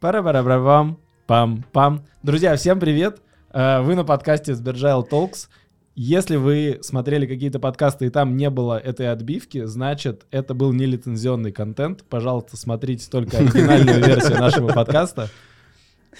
пара 0.00 0.22
пара 0.22 0.42
пара 0.42 0.62
пам 0.64 0.98
пам 1.26 1.64
пам 1.72 2.04
Друзья, 2.22 2.56
всем 2.56 2.80
привет! 2.80 3.18
Э, 3.52 3.80
Вы 3.82 3.94
на 3.94 4.04
подкасте 4.04 4.54
Сберджайл 4.54 5.06
Talks. 5.10 5.48
Если 5.94 6.36
вы 6.36 6.78
смотрели 6.82 7.24
какие-то 7.26 7.58
подкасты 7.58 8.06
и 8.06 8.10
там 8.10 8.36
не 8.36 8.50
было 8.50 8.78
этой 8.78 9.10
отбивки, 9.10 9.64
значит, 9.64 10.26
это 10.30 10.52
был 10.52 10.72
не 10.72 10.84
лицензионный 10.84 11.52
контент. 11.52 12.04
Пожалуйста, 12.04 12.56
смотрите 12.56 13.08
только 13.10 13.38
оригинальную 13.38 14.04
версию 14.04 14.38
нашего 14.38 14.68
подкаста. 14.68 15.30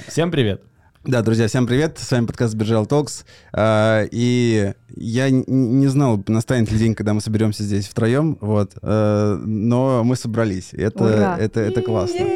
Всем 0.06 0.30
привет! 0.30 0.62
Да, 1.04 1.22
друзья, 1.22 1.46
всем 1.46 1.68
привет, 1.68 1.98
с 1.98 2.10
вами 2.10 2.26
подкаст 2.26 2.54
Биржал 2.54 2.84
Talks, 2.84 3.24
А, 3.52 4.04
и 4.10 4.72
я 4.96 5.30
не 5.30 5.86
знал, 5.86 6.20
настанет 6.26 6.72
ли 6.72 6.78
день, 6.78 6.96
когда 6.96 7.14
мы 7.14 7.20
соберемся 7.20 7.62
здесь 7.62 7.86
втроем, 7.86 8.36
вот, 8.40 8.72
э, 8.82 9.40
но 9.44 10.02
мы 10.02 10.16
собрались, 10.16 10.70
это, 10.72 11.04
Ура! 11.04 11.36
это, 11.38 11.60
это 11.60 11.80
классно. 11.80 12.26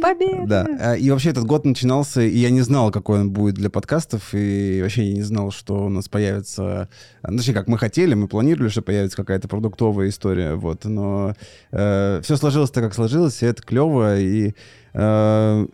Победа! 0.00 0.46
Да, 0.46 0.66
а, 0.80 0.96
и 0.96 1.10
вообще 1.10 1.30
этот 1.30 1.44
год 1.44 1.64
начинался, 1.64 2.22
и 2.22 2.38
я 2.38 2.50
не 2.50 2.60
знал, 2.62 2.90
какой 2.90 3.20
он 3.20 3.30
будет 3.30 3.54
для 3.54 3.70
подкастов, 3.70 4.30
и 4.32 4.80
вообще 4.82 5.04
я 5.04 5.14
не 5.14 5.22
знал, 5.22 5.50
что 5.50 5.86
у 5.86 5.88
нас 5.88 6.08
появится, 6.08 6.88
ну, 7.22 7.36
точнее, 7.36 7.54
как 7.54 7.68
мы 7.68 7.78
хотели, 7.78 8.14
мы 8.14 8.28
планировали, 8.28 8.68
что 8.68 8.82
появится 8.82 9.16
какая-то 9.16 9.48
продуктовая 9.48 10.08
история, 10.08 10.54
вот, 10.54 10.84
но 10.84 11.34
все 11.70 12.36
сложилось 12.36 12.70
так, 12.70 12.84
как 12.84 12.94
сложилось, 12.94 13.42
и 13.42 13.46
это 13.46 13.62
клево, 13.62 14.18
и 14.18 14.54
э, 14.94 15.66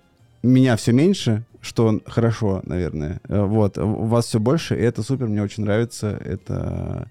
меня 0.43 0.77
все 0.77 0.93
меньше, 0.93 1.45
что 1.61 2.01
хорошо, 2.07 2.61
наверное, 2.65 3.21
Э, 3.29 3.45
вот, 3.45 3.79
у 3.79 4.05
вас 4.05 4.27
все 4.27 4.41
больше, 4.41 4.77
и 4.77 4.83
это 4.83 5.03
супер, 5.03 5.27
мне 5.27 5.43
очень 5.43 5.65
нравится, 5.65 6.19
это... 6.25 7.09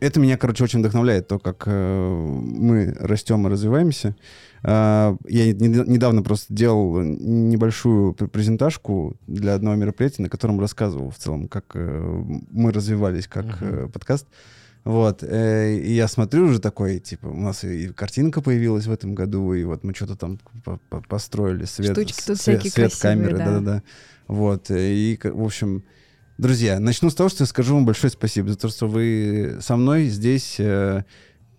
Это 0.00 0.20
меня, 0.20 0.36
короче, 0.36 0.64
очень 0.64 0.80
вдохновляет, 0.80 1.28
то, 1.28 1.38
как 1.38 1.64
э, 1.66 2.08
мы 2.16 2.94
растем 3.00 3.46
и 3.46 3.50
развиваемся. 3.50 4.14
А, 4.62 5.16
Я 5.28 5.52
не- 5.52 5.68
недавно 5.92 6.22
просто 6.22 6.52
делал 6.54 7.00
небольшую 7.02 8.14
пр- 8.14 8.28
презентажку 8.28 9.16
для 9.26 9.54
одного 9.54 9.76
мероприятия, 9.76 10.22
на 10.22 10.28
котором 10.28 10.60
рассказывал 10.60 11.10
в 11.10 11.16
целом, 11.18 11.48
как 11.48 11.64
э, 11.74 12.22
мы 12.50 12.72
развивались 12.72 13.26
как 13.26 13.44
Мгм. 13.44 13.56
э, 13.60 13.88
подкаст. 13.88 14.26
Вот, 14.84 15.22
э, 15.22 15.76
и 15.78 15.92
я 15.94 16.08
смотрю 16.08 16.44
уже 16.44 16.60
такой, 16.60 16.98
типа, 16.98 17.28
у 17.28 17.36
нас 17.40 17.64
и 17.64 17.88
картинка 17.88 18.42
появилась 18.42 18.86
в 18.86 18.92
этом 18.92 19.14
году, 19.14 19.54
и 19.54 19.64
вот 19.64 19.82
мы 19.82 19.94
что-то 19.94 20.14
там 20.14 20.38
по- 20.64 20.78
по- 20.90 21.00
построили, 21.00 21.64
свет, 21.64 21.92
Штучки 21.92 22.16
тут 22.26 22.38
свет, 22.38 22.60
всякие 22.60 22.70
свет 22.70 22.90
красивые, 22.90 23.16
камеры, 23.28 23.38
да. 23.38 23.44
да-да-да. 23.46 23.82
Вот, 24.28 24.70
э, 24.70 24.92
и, 24.92 25.18
в 25.22 25.42
общем, 25.42 25.84
друзья, 26.38 26.80
начну 26.80 27.10
с 27.10 27.14
того, 27.14 27.28
что 27.28 27.42
я 27.42 27.46
скажу 27.46 27.74
вам 27.74 27.86
большое 27.86 28.10
спасибо 28.10 28.48
за 28.48 28.56
то, 28.58 28.68
что 28.68 28.86
вы 28.86 29.56
со 29.60 29.76
мной 29.76 30.04
здесь, 30.06 30.56
э, 30.58 31.04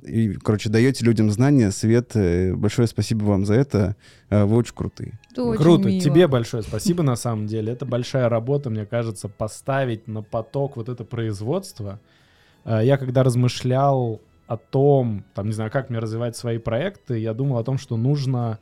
и, 0.03 0.33
короче, 0.33 0.69
даете 0.69 1.03
людям 1.03 1.31
знания, 1.31 1.71
свет. 1.71 2.11
э, 2.15 2.53
Большое 2.53 2.87
спасибо 2.87 3.23
вам 3.23 3.45
за 3.45 3.55
это. 3.55 3.95
Э, 4.29 4.43
Вы 4.45 4.57
очень 4.57 4.75
крутые. 4.75 5.19
Это 5.31 5.43
очень 5.43 5.61
Круто, 5.61 5.87
мило. 5.87 5.99
тебе 6.01 6.27
большое 6.27 6.61
спасибо 6.61 7.01
на 7.03 7.15
самом 7.15 7.47
деле. 7.47 7.73
Это 7.73 7.85
большая 7.85 8.29
работа, 8.29 8.69
мне 8.69 8.85
кажется, 8.85 9.27
поставить 9.29 10.07
на 10.07 10.21
поток 10.21 10.77
вот 10.77 10.89
это 10.89 11.03
производство. 11.05 11.99
Э, 12.65 12.81
Я 12.83 12.97
когда 12.97 13.23
размышлял 13.23 14.21
о 14.47 14.57
том, 14.57 15.23
там, 15.33 15.47
не 15.47 15.53
знаю, 15.53 15.71
как 15.71 15.89
мне 15.89 15.97
развивать 15.97 16.35
свои 16.37 16.59
проекты, 16.59 17.17
я 17.17 17.33
думал 17.33 17.57
о 17.57 17.63
том, 17.63 17.79
что 17.79 17.97
нужно 17.97 18.59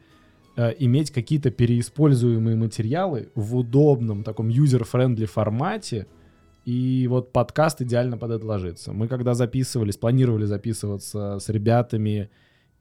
э, 0.56 0.73
иметь 0.80 1.12
какие-то 1.12 1.52
переиспользуемые 1.52 2.56
материалы 2.56 3.30
в 3.36 3.56
удобном 3.56 4.23
таком 4.23 4.50
user-friendly 4.50 5.26
формате, 5.26 6.08
и 6.66 7.08
вот 7.10 7.32
подкаст 7.34 7.82
идеально 7.82 8.18
под 8.18 8.32
это 8.32 8.45
ложится. 8.45 8.94
Мы 8.94 9.08
когда 9.08 9.34
записывались, 9.34 9.98
планировали 9.98 10.45
записываться 10.45 11.39
с 11.39 11.50
ребятами 11.50 12.30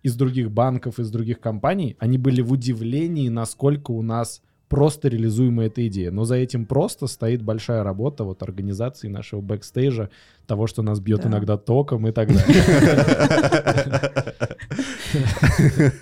из 0.03 0.15
других 0.17 0.51
банков, 0.51 0.99
из 0.99 1.11
других 1.11 1.41
компаний, 1.41 1.97
они 1.99 2.19
были 2.19 2.43
в 2.43 2.53
удивлении, 2.53 3.29
насколько 3.29 3.91
у 3.93 4.03
нас 4.03 4.43
просто 4.69 5.09
реализуема 5.09 5.65
эта 5.65 5.87
идея. 5.87 6.11
Но 6.11 6.25
за 6.25 6.37
этим 6.37 6.65
просто 6.65 7.07
стоит 7.07 7.43
большая 7.43 7.83
работа 7.85 8.25
вот 8.25 8.43
организации 8.43 9.09
нашего 9.09 9.43
бэкстейжа, 9.43 10.09
того, 10.47 10.67
что 10.67 10.83
нас 10.83 10.99
бьет 10.99 11.23
Да. 11.23 11.29
иногда 11.29 11.57
током 11.59 12.09
и 12.09 12.13
так 12.13 12.29
далее. 12.29 12.65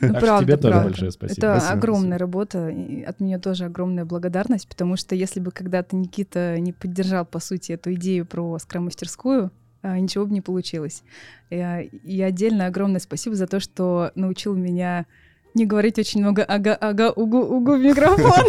Ну, 0.00 0.14
правда, 0.14 0.44
тебе 0.44 0.56
тоже 0.56 0.80
большое 0.80 1.10
спасибо. 1.10 1.46
Это 1.46 1.70
огромная 1.70 2.18
работа, 2.18 2.74
от 3.06 3.20
меня 3.20 3.38
тоже 3.38 3.64
огромная 3.64 4.04
благодарность, 4.04 4.68
потому 4.68 4.96
что 4.96 5.14
если 5.14 5.40
бы 5.40 5.50
когда-то 5.50 5.96
Никита 5.96 6.58
не 6.58 6.72
поддержал, 6.72 7.24
по 7.24 7.40
сути, 7.40 7.72
эту 7.72 7.94
идею 7.94 8.26
про 8.26 8.58
скрам-мастерскую, 8.58 9.50
а, 9.82 9.98
ничего 9.98 10.26
бы 10.26 10.32
не 10.32 10.40
получилось. 10.40 11.02
Э, 11.50 11.84
И 11.84 12.20
отдельно 12.20 12.66
огромное 12.66 13.00
спасибо 13.00 13.34
за 13.34 13.46
то, 13.46 13.60
что 13.60 14.12
научил 14.14 14.54
меня 14.54 15.06
не 15.54 15.66
говорить 15.66 15.98
очень 15.98 16.20
много 16.20 16.44
ага, 16.44 16.74
ага, 16.74 17.10
угу, 17.10 17.38
угу 17.38 17.72
в 17.76 17.80
микрофон. 17.80 18.46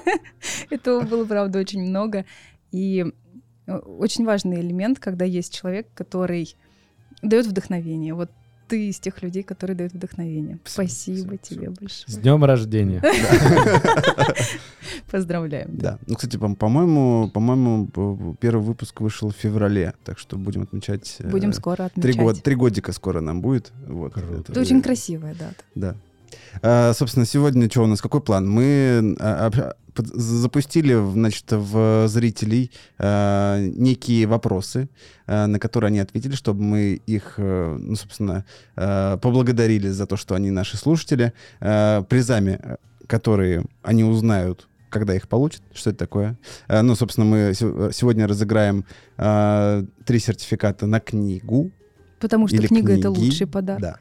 Этого 0.70 1.02
было, 1.02 1.24
правда, 1.24 1.58
очень 1.58 1.82
много. 1.82 2.24
И 2.72 3.04
э, 3.66 3.76
очень 3.76 4.24
важный 4.24 4.60
элемент, 4.60 4.98
когда 4.98 5.24
есть 5.24 5.54
человек, 5.54 5.88
который 5.94 6.56
дает 7.22 7.46
вдохновение. 7.46 8.14
Вот 8.14 8.30
ты 8.68 8.88
из 8.88 8.98
тех 8.98 9.22
людей, 9.22 9.42
которые 9.42 9.76
дают 9.76 9.92
вдохновение. 9.92 10.58
Спасибо, 10.64 11.18
Спасибо, 11.18 11.36
спасибо, 11.36 11.38
тебе 11.38 11.70
С 11.70 11.78
большое. 12.06 12.22
днем 12.22 12.44
рождения. 12.44 13.02
Поздравляем. 15.10 15.70
Да. 15.76 15.98
Ну, 16.06 16.14
кстати, 16.16 16.36
по- 16.36 16.54
по-моему, 16.54 17.30
по-моему, 17.32 18.36
первый 18.40 18.62
выпуск 18.62 19.00
вышел 19.00 19.30
в 19.30 19.34
феврале, 19.36 19.94
так 20.04 20.18
что 20.18 20.36
будем 20.36 20.62
отмечать. 20.62 21.16
э, 21.20 21.28
Будем 21.30 21.52
скоро 21.52 21.84
отмечать. 21.84 22.42
три 22.42 22.54
годика 22.54 22.92
скоро 22.92 23.20
нам 23.20 23.40
будет. 23.40 23.72
Вот. 23.86 24.16
Это 24.16 24.60
очень 24.60 24.82
красивая 24.82 25.34
дата. 25.34 25.56
Да. 25.74 25.94
А, 26.62 26.92
собственно, 26.94 27.26
сегодня 27.26 27.70
что 27.70 27.84
у 27.84 27.86
нас? 27.86 28.00
Какой 28.00 28.20
план? 28.20 28.48
Мы 28.50 29.16
а, 29.20 29.50
под- 29.50 29.76
запустили, 30.04 30.94
значит, 31.12 31.44
в 31.50 32.08
зрителей 32.08 32.70
а, 32.98 33.58
некие 33.60 34.26
вопросы, 34.26 34.88
а, 35.26 35.46
на 35.46 35.58
которые 35.58 35.88
они 35.88 35.98
ответили, 36.00 36.34
чтобы 36.34 36.62
мы 36.62 37.00
их, 37.06 37.34
э, 37.38 37.76
ну, 37.78 37.96
собственно, 37.96 38.44
а, 38.76 39.16
поблагодарили 39.18 39.88
за 39.88 40.06
то, 40.06 40.16
что 40.16 40.34
они 40.34 40.50
наши 40.50 40.76
слушатели, 40.76 41.32
а, 41.60 42.02
призами, 42.02 42.58
э, 42.62 42.76
которые 43.06 43.64
они 43.82 44.04
узнают 44.04 44.68
когда 44.88 45.14
их 45.14 45.28
получат, 45.28 45.60
что 45.74 45.90
это 45.90 45.98
такое. 45.98 46.38
А, 46.68 46.80
Ну, 46.82 46.94
собственно, 46.94 47.26
мы 47.26 47.52
се- 47.54 47.90
сегодня 47.92 48.26
разыграем 48.26 48.84
а, 49.18 49.84
три 50.06 50.18
сертификата 50.20 50.86
на 50.86 51.00
книгу, 51.00 51.70
Потому 52.18 52.48
что 52.48 52.56
книга 52.56 52.92
это 52.94 53.02
книги. 53.12 53.18
лучший 53.26 53.46
подарок. 53.46 53.82
да. 53.82 53.96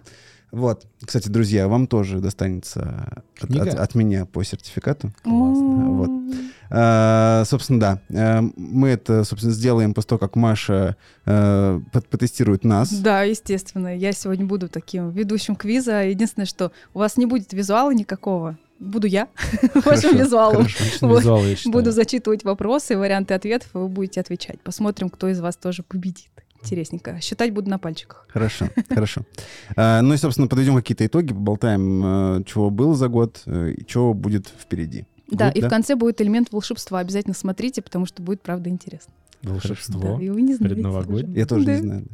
Вот. 0.52 0.86
Кстати, 1.04 1.28
друзья, 1.30 1.68
вам 1.68 1.88
тоже 1.88 2.20
достанется 2.20 3.24
от, 3.42 3.52
от- 3.56 3.74
от 3.76 3.96
меня 3.96 4.26
по 4.26 4.44
сертификату. 4.44 5.12
Классно. 5.24 5.92
Вот. 5.92 6.10
А, 6.70 7.44
собственно, 7.46 7.80
да. 7.80 8.00
А, 8.14 8.42
мы 8.56 8.90
это, 8.90 9.24
собственно, 9.24 9.54
сделаем 9.54 9.94
после 9.94 10.10
того, 10.10 10.20
как 10.20 10.36
Маша 10.36 10.96
а, 11.26 11.82
потестирует 12.10 12.64
нас. 12.64 12.92
Да, 12.92 13.24
естественно. 13.24 13.96
Я 13.96 14.12
сегодня 14.14 14.46
буду 14.46 14.70
таким 14.70 15.12
ведущим 15.12 15.56
квиза. 15.56 16.04
Единственное, 16.04 16.46
что 16.46 16.72
у 16.94 17.00
вас 17.00 17.18
не 17.18 17.26
будет 17.26 17.54
визуала 17.54 17.94
никакого. 17.94 18.58
Буду 18.80 19.08
я 19.08 19.28
вашим 19.86 20.18
визуалом. 20.18 20.68
Вот. 21.02 21.20
визуал, 21.20 21.44
я. 21.46 21.56
Буду 21.66 21.92
зачитывать 21.92 22.44
вопросы, 22.44 22.98
варианты 22.98 23.34
ответов, 23.34 23.70
и 23.74 23.78
вы 23.78 23.88
будете 23.88 24.20
отвечать. 24.20 24.60
Посмотрим, 24.62 25.10
кто 25.10 25.28
из 25.30 25.40
вас 25.40 25.56
тоже 25.56 25.84
победит. 25.84 26.30
Интересненько. 26.66 27.20
Считать 27.22 27.52
буду 27.52 27.70
на 27.70 27.80
пальчиках. 27.80 28.26
Хорошо, 28.30 28.68
хорошо. 28.90 29.22
А, 29.76 30.02
ну 30.02 30.14
и, 30.14 30.18
собственно, 30.18 30.48
подведем 30.48 30.76
какие-то 30.76 31.06
итоги, 31.06 31.34
поболтаем, 31.34 32.02
а, 32.04 32.44
чего 32.44 32.70
было 32.70 32.96
за 32.96 33.08
год 33.08 33.42
э, 33.46 33.74
и 33.78 33.86
чего 33.86 34.14
будет 34.14 34.48
впереди. 34.48 35.06
Да, 35.30 35.50
и 35.50 35.62
в 35.62 35.68
конце 35.68 35.96
будет 35.96 36.22
элемент 36.22 36.52
волшебства. 36.52 37.00
Обязательно 37.00 37.34
смотрите, 37.34 37.82
потому 37.82 38.06
что 38.06 38.22
будет, 38.22 38.42
правда, 38.42 38.70
интересно. 38.70 39.14
Волшебство. 39.42 40.18
Да, 40.18 40.24
и 40.24 40.30
вы 40.30 40.42
не 40.42 40.56
знаете. 40.56 40.76
предновогоднее. 40.76 41.40
Я 41.40 41.46
тоже 41.46 41.66
не 41.66 41.78
знаю. 41.78 42.08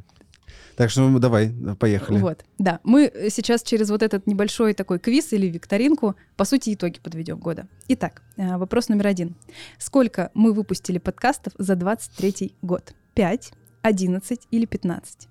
Так 0.76 0.90
что 0.90 1.08
ну, 1.08 1.20
давай, 1.20 1.54
поехали. 1.80 2.18
Вот, 2.20 2.44
да. 2.58 2.80
Мы 2.84 3.12
сейчас 3.30 3.62
через 3.62 3.90
вот 3.90 4.02
этот 4.02 4.26
небольшой 4.26 4.74
такой 4.74 5.00
квиз 5.00 5.34
или 5.34 5.48
викторинку, 5.48 6.16
по 6.38 6.46
сути, 6.46 6.74
итоги 6.74 7.00
подведем 7.04 7.38
года. 7.38 7.68
Итак, 7.90 8.22
э, 8.38 8.58
вопрос 8.58 8.90
номер 8.90 9.08
один. 9.08 9.36
Сколько 9.78 10.32
мы 10.34 10.54
выпустили 10.54 10.98
подкастов 10.98 11.54
за 11.58 11.76
23 11.76 12.56
год? 12.62 12.94
5, 13.14 13.52
11 13.82 14.48
или 14.52 14.66
15? 14.66 15.28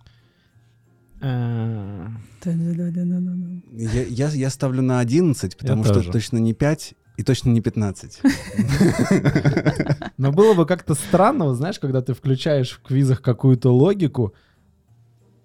Э, 1.23 2.07
Я, 3.73 4.03
я, 4.05 4.29
я 4.31 4.51
ставлю 4.51 4.83
на 4.83 5.01
11, 5.01 5.57
потому 5.57 5.85
что 5.85 5.95
тоже. 5.95 6.11
точно 6.13 6.39
не 6.39 6.55
5 6.55 6.95
и 7.19 7.23
точно 7.23 7.51
не 7.51 7.61
15. 7.61 8.23
Но 10.17 10.33
было 10.33 10.55
бы 10.55 10.67
как-то 10.67 10.95
странно, 10.95 11.45
вот 11.47 11.55
знаешь, 11.57 11.79
когда 11.79 12.01
ты 12.01 12.15
включаешь 12.15 12.71
в 12.71 12.83
квизах 12.83 13.21
какую-то 13.23 13.71
логику, 13.75 14.35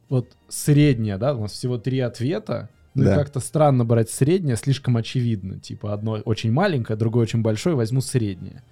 вот 0.09 0.35
средняя, 0.47 1.17
да, 1.17 1.33
у 1.35 1.41
нас 1.41 1.51
всего 1.51 1.77
три 1.77 1.99
ответа, 1.99 2.69
ну 2.93 3.03
и 3.03 3.05
Да. 3.07 3.15
как-то 3.15 3.39
странно 3.41 3.83
брать 3.83 4.09
среднее, 4.09 4.55
слишком 4.55 4.95
очевидно. 4.97 5.59
Типа 5.59 5.93
одно 5.93 6.13
очень 6.23 6.51
маленькое, 6.51 6.97
другое 6.97 7.23
очень 7.23 7.41
большое, 7.41 7.75
возьму 7.75 8.01
среднее. 8.01 8.63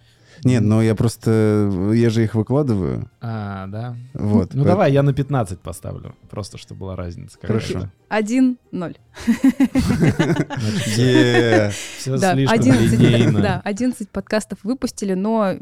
Нет, 0.43 0.61
но 0.63 0.81
я 0.81 0.95
просто... 0.95 1.91
Я 1.93 2.09
же 2.09 2.23
их 2.23 2.35
выкладываю. 2.35 3.09
А, 3.21 3.67
да. 3.67 3.95
Вот. 4.13 4.53
Ну 4.53 4.63
давай, 4.63 4.91
я 4.91 5.03
на 5.03 5.13
15 5.13 5.59
поставлю. 5.59 6.15
Просто, 6.29 6.57
чтобы 6.57 6.81
была 6.81 6.95
разница. 6.95 7.37
Хорошо. 7.41 7.89
Один, 8.09 8.57
ноль. 8.71 8.95
Значит, 9.25 10.87
Е. 10.97 11.71
Все 11.97 12.17
Да, 12.17 12.33
слишком 12.33 12.59
11, 12.59 12.99
линейно. 12.99 13.41
да, 13.41 13.61
11 13.63 14.09
подкастов 14.09 14.59
выпустили, 14.63 15.13
но 15.13 15.55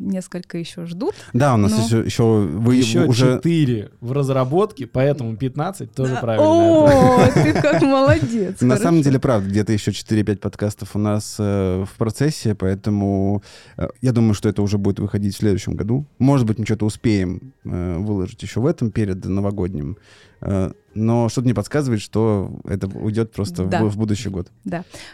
несколько 0.00 0.58
еще 0.58 0.86
ждут. 0.86 1.14
Да, 1.32 1.54
у 1.54 1.56
нас 1.56 1.72
Ну. 1.72 1.84
еще, 1.84 1.98
еще 2.00 2.22
вы 2.24 2.76
Еще 2.76 3.04
уже... 3.04 3.36
4 3.36 3.90
в 4.00 4.12
разработке, 4.12 4.86
поэтому 4.86 5.36
15 5.36 5.92
тоже 5.92 6.16
правильно. 6.20 6.46
О, 6.46 7.30
ты 7.32 7.52
как 7.52 7.82
молодец. 7.82 8.60
На 8.60 8.76
самом 8.76 9.02
деле, 9.02 9.18
правда, 9.20 9.48
где-то 9.48 9.72
еще 9.72 9.90
4-5 9.92 10.38
подкастов 10.38 10.96
у 10.96 10.98
нас 10.98 11.36
э, 11.38 11.84
в 11.84 11.96
процессе, 11.98 12.54
поэтому 12.54 13.42
э, 13.76 13.88
я 14.00 14.12
думаю, 14.12 14.34
что 14.34 14.48
это 14.48 14.62
уже 14.62 14.78
будет 14.78 14.98
выходить 14.98 15.34
в 15.34 15.38
следующем 15.38 15.74
году. 15.74 16.06
Может 16.18 16.46
быть, 16.46 16.58
мы 16.58 16.64
что-то 16.64 16.86
успеем 16.86 17.52
э, 17.64 17.98
выложить 17.98 18.42
еще 18.42 18.60
в 18.60 18.66
этом 18.66 18.90
перед 18.90 19.24
новогодним. 19.24 19.98
Э, 20.40 20.72
но 20.94 21.28
что-то 21.28 21.44
мне 21.46 21.54
подсказывает, 21.54 22.00
что 22.00 22.50
это 22.64 22.86
уйдет 22.86 23.32
просто 23.32 23.64
в 23.64 23.68
Да. 23.68 23.80
бу- 23.82 23.88
в 23.88 23.96
будущий 23.96 24.28
год. 24.28 24.50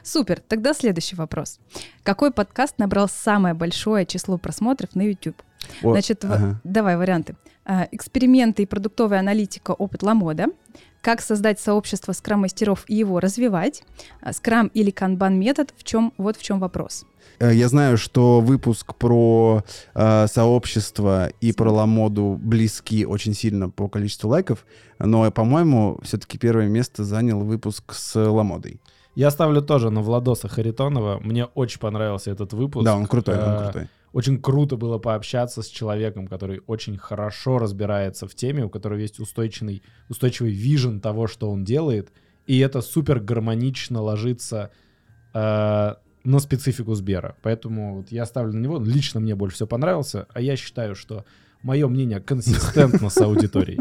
Супер. 0.02 0.40
Тогда 0.48 0.72
следующий 0.74 1.16
вопрос. 1.16 1.58
Какой 2.02 2.30
подкаст 2.30 2.78
набрал 2.78 3.08
самое 3.08 3.54
большое 3.54 4.06
число 4.06 4.38
просмотров 4.38 4.94
на 4.94 5.02
YouTube? 5.02 5.36
О, 5.82 5.92
Значит, 5.92 6.24
в- 6.24 6.32
ага. 6.32 6.60
давай 6.64 6.96
варианты. 6.96 7.34
А, 7.64 7.88
Эксперименты 7.90 8.62
и 8.62 8.66
продуктовая 8.66 9.18
аналитика 9.20 9.72
«Опыт 9.72 10.02
Ламода». 10.02 10.46
Как 11.02 11.20
создать 11.20 11.60
сообщество 11.60 12.12
скрам-мастеров 12.12 12.84
и 12.88 12.94
его 12.96 13.20
развивать. 13.20 13.84
Скрам 14.32 14.68
или 14.68 14.90
канбан 14.90 15.38
метод. 15.38 15.72
В 15.76 15.84
чем, 15.84 16.12
вот 16.18 16.36
в 16.36 16.42
чем 16.42 16.58
вопрос. 16.60 17.04
Э, 17.38 17.54
Я 17.54 17.68
знаю, 17.68 17.98
что 17.98 18.40
выпуск 18.40 18.94
про 18.94 19.62
э, 19.94 20.26
сообщество 20.28 21.28
и 21.40 21.52
про 21.52 21.70
ламоду 21.70 22.38
близки 22.40 23.04
очень 23.06 23.34
сильно 23.34 23.70
по 23.70 23.88
количеству 23.88 24.30
лайков, 24.30 24.66
но, 24.98 25.30
по-моему, 25.30 25.98
все-таки 26.02 26.38
первое 26.38 26.68
место 26.68 27.04
занял 27.04 27.40
выпуск 27.40 27.92
с 27.92 28.18
ламодой. 28.18 28.80
Я 29.14 29.30
ставлю 29.30 29.62
тоже 29.62 29.90
на 29.90 30.02
Владоса 30.02 30.46
Харитонова. 30.48 31.20
Мне 31.22 31.46
очень 31.46 31.80
понравился 31.80 32.30
этот 32.30 32.52
выпуск. 32.52 32.84
Да, 32.84 32.96
он 32.96 33.06
крутой, 33.06 33.36
он 33.36 33.50
Э, 33.50 33.62
крутой. 33.64 33.88
Очень 34.12 34.40
круто 34.40 34.76
было 34.76 34.98
пообщаться 34.98 35.62
с 35.62 35.66
человеком, 35.66 36.26
который 36.26 36.62
очень 36.66 36.96
хорошо 36.96 37.58
разбирается 37.58 38.26
в 38.26 38.34
теме, 38.34 38.64
у 38.64 38.70
которого 38.70 38.98
есть 38.98 39.18
устойчивый, 39.20 39.82
устойчивый 40.08 40.52
вижен 40.52 41.00
того, 41.00 41.26
что 41.26 41.50
он 41.50 41.64
делает, 41.64 42.12
и 42.46 42.58
это 42.60 42.80
супер 42.80 43.20
гармонично 43.20 44.00
ложится 44.00 44.70
э, 45.34 45.94
на 46.26 46.38
специфику 46.40 46.94
Сбера. 46.94 47.36
Поэтому 47.42 47.96
вот 47.98 48.10
я 48.10 48.26
ставлю 48.26 48.52
на 48.52 48.58
него. 48.58 48.78
Лично 48.78 49.20
мне 49.20 49.34
больше 49.34 49.56
всего 49.56 49.68
понравился, 49.68 50.26
а 50.34 50.40
я 50.40 50.56
считаю, 50.56 50.94
что 50.94 51.24
мое 51.62 51.88
мнение 51.88 52.20
консистентно 52.20 53.08
с 53.10 53.16
аудиторией. 53.18 53.78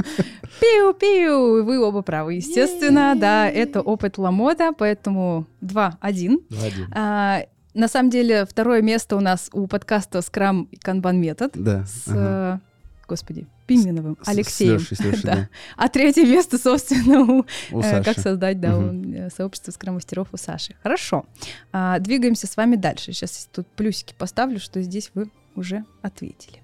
Пиу-пиу! 0.61 1.63
Вы 1.63 1.79
оба 1.79 2.01
правы, 2.01 2.35
естественно. 2.35 3.15
Да, 3.19 3.49
это 3.49 3.81
опыт 3.81 4.17
Ламода, 4.17 4.71
поэтому 4.77 5.45
2-1. 5.61 6.47
2-1. 6.49 6.87
А, 6.93 7.45
на 7.73 7.87
самом 7.87 8.09
деле, 8.09 8.45
второе 8.45 8.81
место 8.81 9.17
у 9.17 9.19
нас 9.19 9.49
у 9.53 9.67
подкаста 9.67 10.19
Scrum 10.19 10.67
и 10.71 10.77
Kanban 10.77 11.15
метод 11.17 11.51
Да. 11.55 11.85
с, 11.85 12.07
ага. 12.07 12.61
Господи, 13.07 13.47
Пименовым, 13.67 14.17
С- 14.21 14.25
с 14.25 14.29
Алексеем. 14.29 14.73
Лешей, 14.77 14.97
с 14.97 14.99
Лешей, 14.99 15.21
Да. 15.23 15.35
да. 15.35 15.49
А 15.77 15.89
третье 15.89 16.25
место, 16.25 16.57
собственно, 16.57 17.21
у, 17.21 17.45
У 17.71 17.79
э, 17.81 18.03
как 18.03 18.19
создать 18.19 18.59
да, 18.59 18.75
Мгм. 18.75 19.09
у, 19.09 19.13
э, 19.13 19.29
сообщество 19.35 19.71
скрам-мастеров 19.71 20.27
у 20.31 20.37
Саши. 20.37 20.75
Хорошо. 20.83 21.25
А, 21.71 21.99
двигаемся 21.99 22.47
с 22.47 22.55
вами 22.57 22.75
дальше. 22.75 23.13
Сейчас 23.13 23.47
тут 23.51 23.67
плюсики 23.67 24.13
поставлю, 24.17 24.59
что 24.59 24.81
здесь 24.81 25.11
вы 25.13 25.29
уже 25.55 25.83
ответили. 26.01 26.59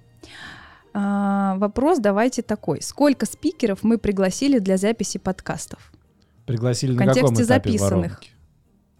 А, 0.93 1.55
вопрос 1.57 1.99
давайте 1.99 2.41
такой. 2.41 2.81
Сколько 2.81 3.25
спикеров 3.25 3.83
мы 3.83 3.97
пригласили 3.97 4.59
для 4.59 4.77
записи 4.77 5.17
подкастов? 5.19 5.91
Пригласили 6.45 6.91
В 6.93 6.95
на 6.97 7.05
каком 7.05 7.21
контексте 7.27 7.45
этапе 7.45 7.69
записанных. 7.71 7.91
воронки? 8.11 8.29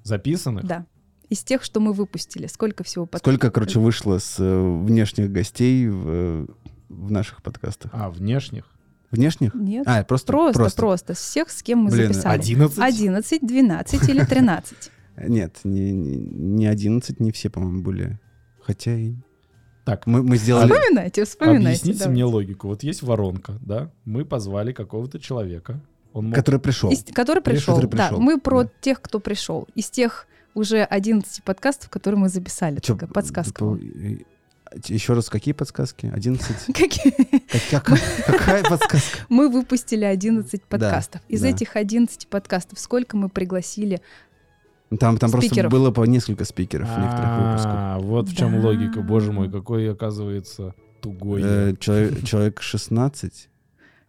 Записанных? 0.04 0.66
Да. 0.66 0.86
Из 1.30 1.44
тех, 1.44 1.64
что 1.64 1.80
мы 1.80 1.94
выпустили. 1.94 2.48
Сколько 2.48 2.84
всего 2.84 3.06
подкастов? 3.06 3.34
Сколько, 3.34 3.52
короче, 3.52 3.80
вышло 3.80 4.20
с 4.20 4.36
э, 4.40 4.84
внешних 4.86 5.32
гостей 5.32 5.88
в, 5.88 6.04
э, 6.08 6.46
в 6.92 7.12
наших 7.12 7.42
подкастах? 7.42 7.92
А, 7.94 8.10
внешних? 8.10 8.66
Внешних? 9.12 9.54
Нет. 9.56 9.86
А, 9.88 10.04
просто, 10.04 10.32
просто, 10.32 10.72
просто, 10.76 11.14
Всех, 11.14 11.50
с 11.52 11.62
кем 11.64 11.80
мы 11.80 11.92
Блин, 11.92 12.14
записали. 12.14 12.40
11? 12.40 12.78
11, 12.80 13.42
12 13.46 14.10
или 14.10 14.24
13. 14.24 14.92
Нет, 15.28 15.60
не, 15.66 15.92
не, 15.92 16.16
не 16.18 16.66
11, 16.68 17.20
не 17.20 17.32
все, 17.32 17.50
по-моему, 17.50 17.82
были. 17.84 18.20
Хотя 18.64 18.96
и... 18.96 19.16
Так, 19.84 20.06
Мы, 20.06 20.22
мы 20.24 20.38
сделали... 20.38 20.72
Вспоминайте, 20.72 21.26
вспоминайте. 21.26 21.68
Объясните 21.82 22.00
давайте. 22.00 22.12
мне 22.14 22.24
логику. 22.26 22.68
Вот 22.68 22.84
есть 22.84 23.02
воронка, 23.02 23.58
да? 23.62 23.92
Мы 24.06 24.24
позвали 24.26 24.72
какого-то 24.74 25.20
человека. 25.20 25.82
Он 26.14 26.28
мог... 26.28 26.36
Который 26.36 26.60
пришел. 26.60 26.92
Из- 26.92 27.04
который 27.04 27.42
пришел. 27.42 27.76
Который 27.76 27.90
Да, 27.90 28.08
пришел, 28.08 28.22
мы 28.22 28.40
про 28.40 28.64
да. 28.64 28.70
тех, 28.80 29.02
кто 29.02 29.20
пришел. 29.20 29.68
Из 29.76 29.90
тех 29.90 30.28
уже 30.54 30.84
11 30.84 31.44
подкастов, 31.44 31.90
которые 31.90 32.20
мы 32.20 32.30
записали. 32.30 32.80
Чё, 32.80 32.96
подсказка. 32.96 33.54
по- 33.60 33.66
вам. 33.72 33.80
э, 33.80 34.18
Еще 34.88 35.14
раз, 35.14 35.30
какие 35.30 35.54
подсказки? 35.54 36.10
11? 36.14 36.66
Какие? 36.74 37.14
Как- 37.72 37.84
как- 37.84 38.00
Какая 38.26 38.64
подсказка? 38.64 39.20
Мы 39.30 39.50
выпустили 39.50 40.06
11 40.06 40.64
подкастов. 40.64 41.22
Из 41.28 41.42
да. 41.42 41.50
этих 41.50 41.76
11 41.76 42.28
подкастов 42.28 42.80
сколько 42.80 43.18
мы 43.18 43.28
пригласили? 43.30 44.02
Там, 45.00 45.18
там 45.18 45.32
просто 45.32 45.70
было 45.70 45.92
по 45.92 46.04
несколько 46.06 46.46
спикеров 46.46 46.88
в 46.88 46.98
некоторых 47.00 47.38
выпусках. 47.38 47.72
А, 47.74 48.00
вот 48.00 48.30
в 48.30 48.36
чем 48.36 48.54
Да. 48.62 48.68
логика. 48.68 49.02
Боже 49.02 49.32
мой, 49.32 49.50
какой, 49.52 49.90
оказывается, 49.92 50.74
тугой. 51.02 51.42
Э, 51.44 51.74
Человек 51.80 52.24
человек 52.26 52.62
16. 52.62 53.50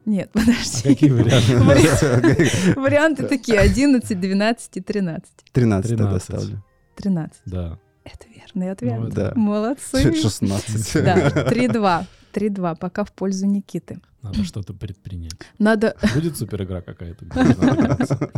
Нет, 0.04 0.30
А 0.34 0.38
подожди. 0.40 0.82
какие 0.88 1.10
варианты? 1.10 2.50
Варианты 2.80 3.26
такие 3.28 3.58
11, 3.60 4.20
12 4.20 4.76
и 4.76 4.80
13. 4.80 5.30
13 5.52 5.90
тогда 5.90 6.04
13. 6.18 6.22
ставлю. 6.22 6.64
13. 6.96 7.40
Да. 7.46 7.78
Это 8.04 8.26
верный 8.28 8.70
ответ. 8.70 8.98
Ну, 8.98 9.08
да. 9.08 9.32
Молодцы. 9.34 10.14
16. 10.14 10.94
Да, 11.04 11.28
3-2. 11.50 12.04
3-2, 12.32 12.76
пока 12.78 13.04
в 13.04 13.12
пользу 13.12 13.46
Никиты. 13.46 14.00
Надо 14.22 14.44
что-то 14.44 14.72
предпринять. 14.72 15.32
Надо... 15.58 15.96
Будет 16.14 16.38
супер 16.38 16.62
игра 16.62 16.80
какая-то? 16.80 17.26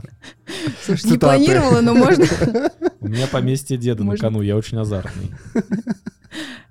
Слушай, 0.82 1.12
не 1.12 1.18
планировала, 1.18 1.80
но 1.80 1.94
можно. 1.94 2.24
У 3.00 3.08
меня 3.08 3.26
поместье 3.26 3.76
деда 3.76 4.02
на 4.02 4.16
кону, 4.16 4.40
я 4.40 4.56
очень 4.56 4.78
азартный. 4.78 5.30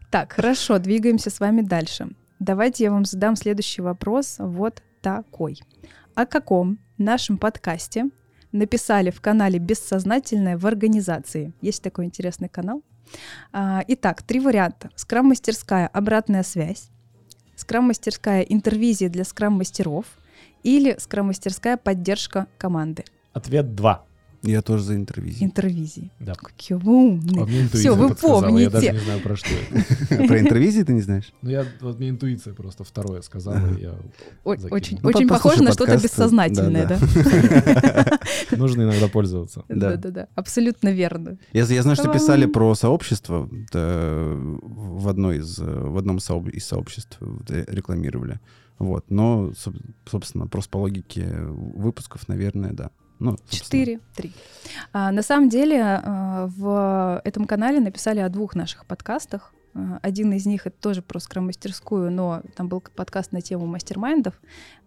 Так, 0.10 0.34
хорошо, 0.34 0.80
двигаемся 0.80 1.30
с 1.30 1.40
вами 1.40 1.62
дальше. 1.62 2.10
Давайте 2.40 2.86
я 2.86 2.92
вам 2.92 3.06
задам 3.06 3.36
следующий 3.36 3.82
вопрос 3.82 4.36
вот 4.40 4.82
такой. 5.02 5.60
О 6.16 6.26
каком 6.26 6.80
нашем 6.98 7.38
подкасте 7.38 8.10
написали 8.54 9.10
в 9.10 9.20
канале 9.20 9.60
«Бессознательное 9.60 10.58
в 10.58 10.66
организации»? 10.66 11.54
Есть 11.62 11.84
такой 11.84 12.06
интересный 12.06 12.48
канал. 12.48 12.82
А, 13.52 13.84
Итак, 13.88 14.24
три 14.24 14.40
варианта. 14.40 14.90
Скрам-мастерская 14.96 15.88
«Обратная 15.88 16.44
связь», 16.44 16.90
скрам-мастерская 17.56 18.42
«Интервизия 18.42 19.10
для 19.10 19.26
скрам-мастеров» 19.26 20.06
или 20.64 20.96
скрам-мастерская 20.98 21.78
«Поддержка 21.78 22.48
команды». 22.58 23.04
Ответ 23.34 23.76
2. 23.76 24.06
Я 24.44 24.62
тоже 24.62 24.84
за 24.84 24.96
интервизию. 24.96 25.46
Интервизии. 25.46 26.12
Да. 26.20 26.34
Какие 26.36 26.78
вы 26.78 26.92
умные. 26.94 27.42
А 27.44 27.46
мне 27.46 27.68
Всё, 27.70 27.96
вы 27.96 28.10
подсказала, 28.10 28.58
Я 28.58 28.70
даже 28.70 28.88
помните. 28.88 28.92
не 28.92 29.06
знаю, 29.06 29.22
про 29.22 29.36
что 29.38 29.48
это. 29.50 30.28
Про 30.28 30.40
интервизии 30.40 30.84
ты 30.84 30.94
не 30.94 31.02
знаешь? 31.02 31.34
Ну, 31.42 31.50
я, 31.50 31.66
вот 31.80 31.98
мне 32.00 32.10
интуиция 32.10 32.54
просто 32.54 32.84
второе 32.84 33.22
сказала. 33.22 33.58
Очень, 34.44 35.00
Ну, 35.02 35.10
очень 35.10 35.28
по- 35.28 35.36
похоже 35.36 35.64
на 35.64 35.72
что-то 35.72 35.94
подкасты. 35.94 36.08
бессознательное, 36.08 36.88
да? 36.88 37.00
Да, 37.00 38.20
Нужно 38.58 38.84
иногда 38.84 39.08
пользоваться. 39.08 39.64
Да. 39.74 39.92
Да-да-да, 39.92 40.28
абсолютно 40.36 40.90
верно. 40.90 41.38
Я, 41.54 41.66
знаю, 41.66 41.96
что 41.96 42.12
писали 42.12 42.46
про 42.46 42.76
сообщество 42.76 43.50
да, 43.72 44.30
в, 44.36 45.08
одной 45.08 45.38
из, 45.38 45.58
э, 45.60 45.64
в 45.66 45.98
одном 45.98 46.18
из 46.18 46.66
сообществ 46.66 47.18
э, 47.50 47.66
рекламировали. 47.68 48.40
Вот. 48.80 49.06
Но, 49.10 49.52
соб- 49.56 49.80
собственно, 50.06 50.48
просто 50.48 50.72
по 50.72 50.78
логике 50.78 51.28
выпусков, 51.48 52.28
наверное, 52.28 52.72
да. 52.74 52.92
Ну, 53.20 53.38
собственно, 53.50 54.00
4-3. 54.18 54.32
А, 54.92 55.12
на 55.12 55.22
самом 55.22 55.50
деле 55.50 55.82
а, 55.82 56.48
в 56.48 57.22
этом 57.24 57.46
канале 57.46 57.80
написали 57.80 58.20
о 58.20 58.30
двух 58.30 58.56
наших 58.56 58.86
подкастах. 58.86 59.54
А, 59.76 60.00
Один 60.02 60.34
из 60.34 60.46
них 60.46 60.68
это 60.68 60.76
тоже 60.80 61.02
про 61.02 61.20
скрам-мастерскую, 61.20 62.12
но 62.12 62.42
там 62.56 62.68
был 62.68 62.84
подкаст 62.96 63.32
на 63.32 63.42
тему 63.42 63.66
мастер-майндов, 63.66 64.34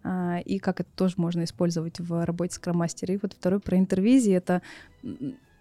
а, 0.03 0.39
и 0.45 0.59
как 0.59 0.81
это 0.81 0.89
тоже 0.95 1.15
можно 1.17 1.43
использовать 1.43 1.99
в 1.99 2.25
работе 2.25 2.53
скрам-мастера. 2.55 3.13
И 3.13 3.19
вот 3.21 3.33
второй 3.33 3.59
про 3.59 3.77
интервизии. 3.77 4.33
Это, 4.33 4.61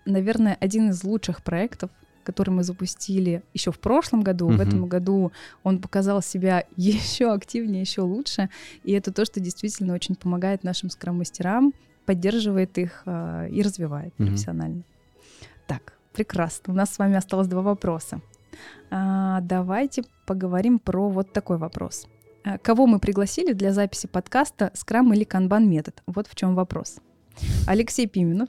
наверное, 0.05 0.57
один 0.61 0.91
из 0.91 1.03
лучших 1.05 1.43
проектов, 1.43 1.91
который 2.25 2.51
мы 2.51 2.65
запустили 2.65 3.43
еще 3.55 3.71
в 3.71 3.79
прошлом 3.79 4.23
году. 4.23 4.49
В 4.49 4.53
Мгм. 4.53 4.61
этом 4.61 4.87
году 4.87 5.33
он 5.63 5.81
показал 5.81 6.23
себя 6.23 6.65
еще 6.77 7.33
активнее, 7.33 7.81
еще 7.83 8.03
лучше. 8.03 8.51
И 8.85 8.93
это 8.93 9.13
то, 9.13 9.25
что 9.25 9.41
действительно 9.41 9.95
очень 9.95 10.17
помогает 10.17 10.65
нашим 10.65 10.91
скрам-мастерам, 10.91 11.73
поддерживает 12.07 12.79
их 12.79 13.03
а, 13.07 13.47
и 13.47 13.63
развивает 13.63 14.15
Мгм. 14.19 14.29
профессионально. 14.29 14.83
Так, 15.67 15.95
прекрасно. 16.13 16.73
У 16.73 16.77
нас 16.77 16.95
с 16.95 16.99
вами 16.99 17.17
осталось 17.17 17.49
два 17.49 17.63
вопроса. 17.63 18.21
А, 18.91 19.41
давайте 19.43 20.05
поговорим 20.27 20.79
про 20.79 21.09
вот 21.09 21.33
такой 21.33 21.59
вопрос. 21.59 22.07
А, 22.45 22.59
Кого 22.59 22.87
мы 22.87 22.99
пригласили 23.01 23.53
для 23.53 23.73
записи 23.73 24.07
подкаста 24.07 24.71
«Скрам» 24.75 25.13
или 25.13 25.25
«Канбан 25.25 25.69
метод»? 25.69 26.03
Вот 26.07 26.27
в 26.29 26.35
чем 26.35 26.55
вопрос. 26.55 26.99
Алексей 27.67 28.07
Пименов, 28.07 28.49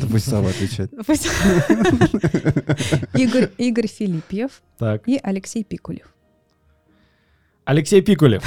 Да 0.00 0.06
Пусть 0.10 0.28
Сава 0.28 0.48
отвечает. 0.50 0.92
Игорь, 3.14 3.50
Игорь 3.58 3.86
Филиппьев 3.86 4.62
Так. 4.78 5.06
и 5.06 5.18
Алексей 5.22 5.62
Пикулев. 5.64 6.12
Алексей 7.68 8.00
Пикулев. 8.00 8.42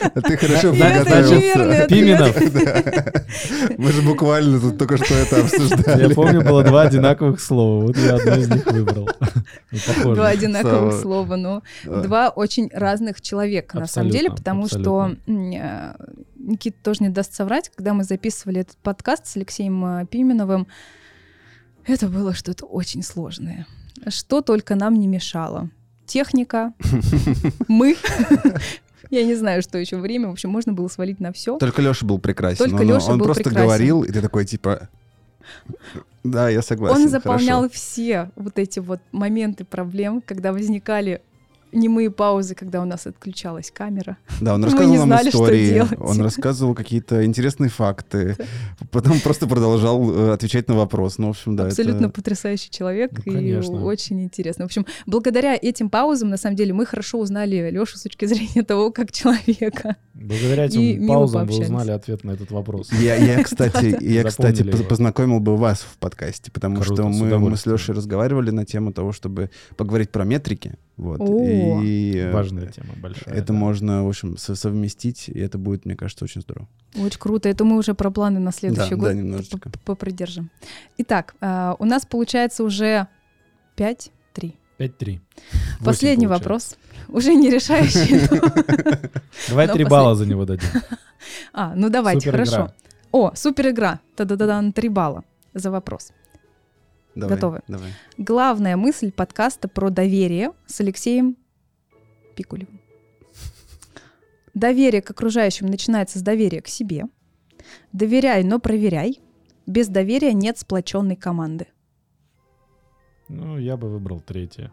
А 0.00 0.20
Ты 0.20 0.36
хорошо 0.36 0.72
подготовился. 0.72 1.86
Пименов. 1.86 2.36
Мы 3.78 3.92
же 3.92 4.02
буквально 4.02 4.58
тут 4.58 4.78
только 4.78 4.96
что 4.96 5.14
это 5.14 5.42
обсуждали. 5.42 6.08
Я 6.08 6.10
помню, 6.12 6.42
было 6.42 6.64
два 6.64 6.82
одинаковых 6.82 7.40
слова. 7.40 7.86
Вот 7.86 7.96
я 7.96 8.16
одно 8.16 8.34
из 8.34 8.48
них 8.50 8.66
выбрал. 8.66 9.08
Два 10.02 10.26
одинаковых 10.26 11.00
слова, 11.00 11.36
но 11.36 11.62
два 11.84 12.30
очень 12.30 12.68
разных 12.72 13.20
человека, 13.20 13.78
на 13.78 13.86
самом 13.86 14.10
деле, 14.10 14.32
потому 14.32 14.66
что 14.66 15.14
э, 15.28 15.94
Никита 16.34 16.76
тоже 16.82 17.04
не 17.04 17.10
даст 17.10 17.32
соврать, 17.32 17.70
когда 17.72 17.94
мы 17.94 18.02
записывали 18.02 18.62
этот 18.62 18.76
подкаст 18.78 19.28
с 19.28 19.36
Алексеем 19.36 19.84
э, 19.84 20.06
Пименовым, 20.06 20.66
это 21.86 22.08
было 22.08 22.34
что-то 22.34 22.66
очень 22.66 23.04
сложное. 23.04 23.68
Что 24.08 24.40
только 24.40 24.74
нам 24.74 24.94
не 24.94 25.06
мешало. 25.06 25.70
Техника, 26.12 26.74
мы, 27.68 27.96
я 29.10 29.24
не 29.24 29.34
знаю, 29.34 29.62
что 29.62 29.78
еще 29.78 29.96
время, 29.96 30.28
в 30.28 30.32
общем, 30.32 30.50
можно 30.50 30.74
было 30.74 30.88
свалить 30.88 31.20
на 31.20 31.32
все. 31.32 31.56
Только 31.56 31.80
Леша 31.80 32.04
был 32.04 32.18
прекрасен. 32.18 32.68
Только 32.68 32.84
Лёша 32.84 33.12
Он 33.12 33.18
просто 33.18 33.48
говорил, 33.48 34.02
и 34.02 34.12
ты 34.12 34.20
такой, 34.20 34.44
типа... 34.44 34.90
Да, 36.22 36.50
я 36.50 36.60
согласен. 36.60 37.00
Он 37.00 37.08
заполнял 37.08 37.60
хорошо». 37.60 37.74
все 37.74 38.30
вот 38.36 38.58
эти 38.58 38.78
вот 38.78 39.00
моменты 39.10 39.64
проблем, 39.64 40.20
когда 40.20 40.52
возникали 40.52 41.22
немые 41.72 42.10
паузы, 42.10 42.54
когда 42.54 42.82
у 42.82 42.84
нас 42.84 43.06
отключалась 43.06 43.70
камера. 43.70 44.16
Да, 44.40 44.54
он 44.54 44.64
рассказывал 44.64 44.92
не 44.92 44.98
нам 44.98 45.06
знали, 45.08 45.28
истории, 45.28 45.84
он 45.98 46.20
рассказывал 46.20 46.74
какие-то 46.74 47.24
интересные 47.24 47.70
факты, 47.70 48.36
потом 48.90 49.20
просто 49.20 49.46
продолжал 49.46 50.10
э, 50.10 50.32
отвечать 50.32 50.68
на 50.68 50.74
вопрос. 50.74 51.18
Ну, 51.18 51.28
в 51.28 51.30
общем, 51.30 51.56
да, 51.56 51.66
Абсолютно 51.66 52.06
это... 52.06 52.14
потрясающий 52.14 52.70
человек 52.70 53.12
Ну, 53.24 53.38
и 53.38 53.54
очень 53.54 54.22
интересно. 54.22 54.64
В 54.64 54.66
общем, 54.66 54.86
благодаря 55.06 55.56
этим 55.60 55.90
паузам, 55.90 56.28
на 56.28 56.36
самом 56.36 56.56
деле, 56.56 56.72
мы 56.72 56.86
хорошо 56.86 57.18
узнали 57.18 57.70
Лешу 57.70 57.98
с 57.98 58.02
точки 58.02 58.24
зрения 58.26 58.62
того, 58.62 58.90
как 58.90 59.12
человека. 59.12 59.96
Благодаря 60.14 60.66
этим 60.66 61.06
паузам 61.08 61.46
вы 61.46 61.58
узнали 61.58 61.90
ответ 61.90 62.24
на 62.24 62.32
этот 62.32 62.50
вопрос. 62.50 62.90
Я, 62.92 63.16
я, 63.16 63.42
кстати, 63.44 63.96
я, 64.00 64.24
кстати, 64.24 64.62
познакомил 64.62 65.40
бы 65.40 65.56
вас 65.56 65.80
в 65.80 65.98
подкасте, 65.98 66.50
потому 66.50 66.82
что 66.82 67.08
мы, 67.08 67.38
мы 67.38 67.56
с. 67.56 67.66
Лешей 67.72 67.94
разговаривали 67.94 68.50
на 68.50 68.64
тему 68.64 68.92
того, 68.92 69.12
чтобы 69.12 69.50
поговорить 69.76 70.10
про 70.10 70.24
метрики. 70.24 70.74
Вот, 71.02 71.20
О, 71.20 71.80
и 71.82 72.16
э, 72.16 72.32
Важная 72.32 72.66
тема, 72.66 72.94
большая. 72.96 73.34
это 73.34 73.48
да. 73.48 73.52
можно, 73.54 74.04
в 74.04 74.08
общем, 74.08 74.36
со- 74.36 74.54
совместить, 74.54 75.28
и 75.28 75.38
это 75.38 75.58
будет, 75.58 75.84
мне 75.84 75.96
кажется, 75.96 76.24
очень 76.24 76.40
здорово. 76.42 76.68
Очень 76.96 77.18
круто. 77.18 77.48
Это 77.48 77.64
мы 77.64 77.76
уже 77.78 77.94
про 77.94 78.10
планы 78.10 78.38
на 78.40 78.52
следующий 78.52 78.90
Да, 78.90 78.96
год 78.96 79.08
да, 79.08 79.14
немножечко. 79.14 79.70
попридержим. 79.84 80.50
Итак, 80.98 81.34
а, 81.40 81.74
у 81.78 81.84
нас 81.84 82.06
получается 82.06 82.62
уже 82.64 83.06
5-3. 83.76 84.10
5-3. 84.34 84.54
Восемь 84.78 85.20
Последний 85.84 86.26
вопрос. 86.26 86.76
Уже 87.08 87.34
не 87.34 87.50
решающий. 87.50 88.28
Давай 89.48 89.66
Но 89.66 89.72
три 89.74 89.84
послед- 89.84 89.88
балла 89.90 90.14
за 90.14 90.26
него 90.26 90.44
дадим. 90.44 90.68
А, 91.52 91.74
ну 91.76 91.88
давайте, 91.90 92.30
хорошо. 92.30 92.72
О, 93.12 93.32
супер 93.34 93.68
игра. 93.68 94.00
Та-да-да-дан, 94.16 94.72
три 94.72 94.88
балла 94.88 95.22
за 95.54 95.70
вопрос. 95.70 96.12
Давай, 97.14 97.36
Готовы. 97.36 97.60
Давай. 97.68 97.92
Главная 98.16 98.76
мысль 98.76 99.12
подкаста 99.12 99.68
про 99.68 99.90
доверие 99.90 100.52
с 100.66 100.80
Алексеем 100.80 101.36
Пикулевым. 102.36 102.80
Доверие 104.54 105.02
к 105.02 105.10
окружающим 105.10 105.66
начинается 105.66 106.18
с 106.18 106.22
доверия 106.22 106.60
к 106.60 106.68
себе. 106.68 107.04
Доверяй, 107.92 108.44
но 108.44 108.58
проверяй. 108.58 109.20
Без 109.66 109.88
доверия 109.88 110.32
нет 110.32 110.58
сплоченной 110.58 111.16
команды. 111.16 111.68
Ну, 113.28 113.58
я 113.58 113.76
бы 113.76 113.88
выбрал 113.88 114.20
третье. 114.20 114.72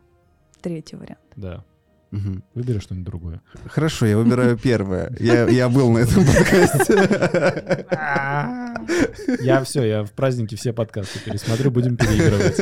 Третий 0.61 0.95
вариант. 0.95 1.19
Да. 1.35 1.63
Мгм. 2.11 2.43
Выбери 2.55 2.79
что-нибудь 2.79 3.05
другое. 3.05 3.41
Хорошо, 3.67 4.05
я 4.05 4.17
выбираю 4.17 4.57
первое. 4.63 5.15
Я, 5.19 5.47
я 5.47 5.69
был 5.69 5.91
на 5.91 5.99
этом 5.99 6.25
подкасте. 6.25 6.95
Я 9.41 9.63
все, 9.63 9.83
я 9.83 10.03
в 10.03 10.11
празднике 10.11 10.55
все 10.55 10.73
подкасты 10.73 11.19
пересмотрю, 11.19 11.71
будем 11.71 11.97
переигрывать. 11.97 12.57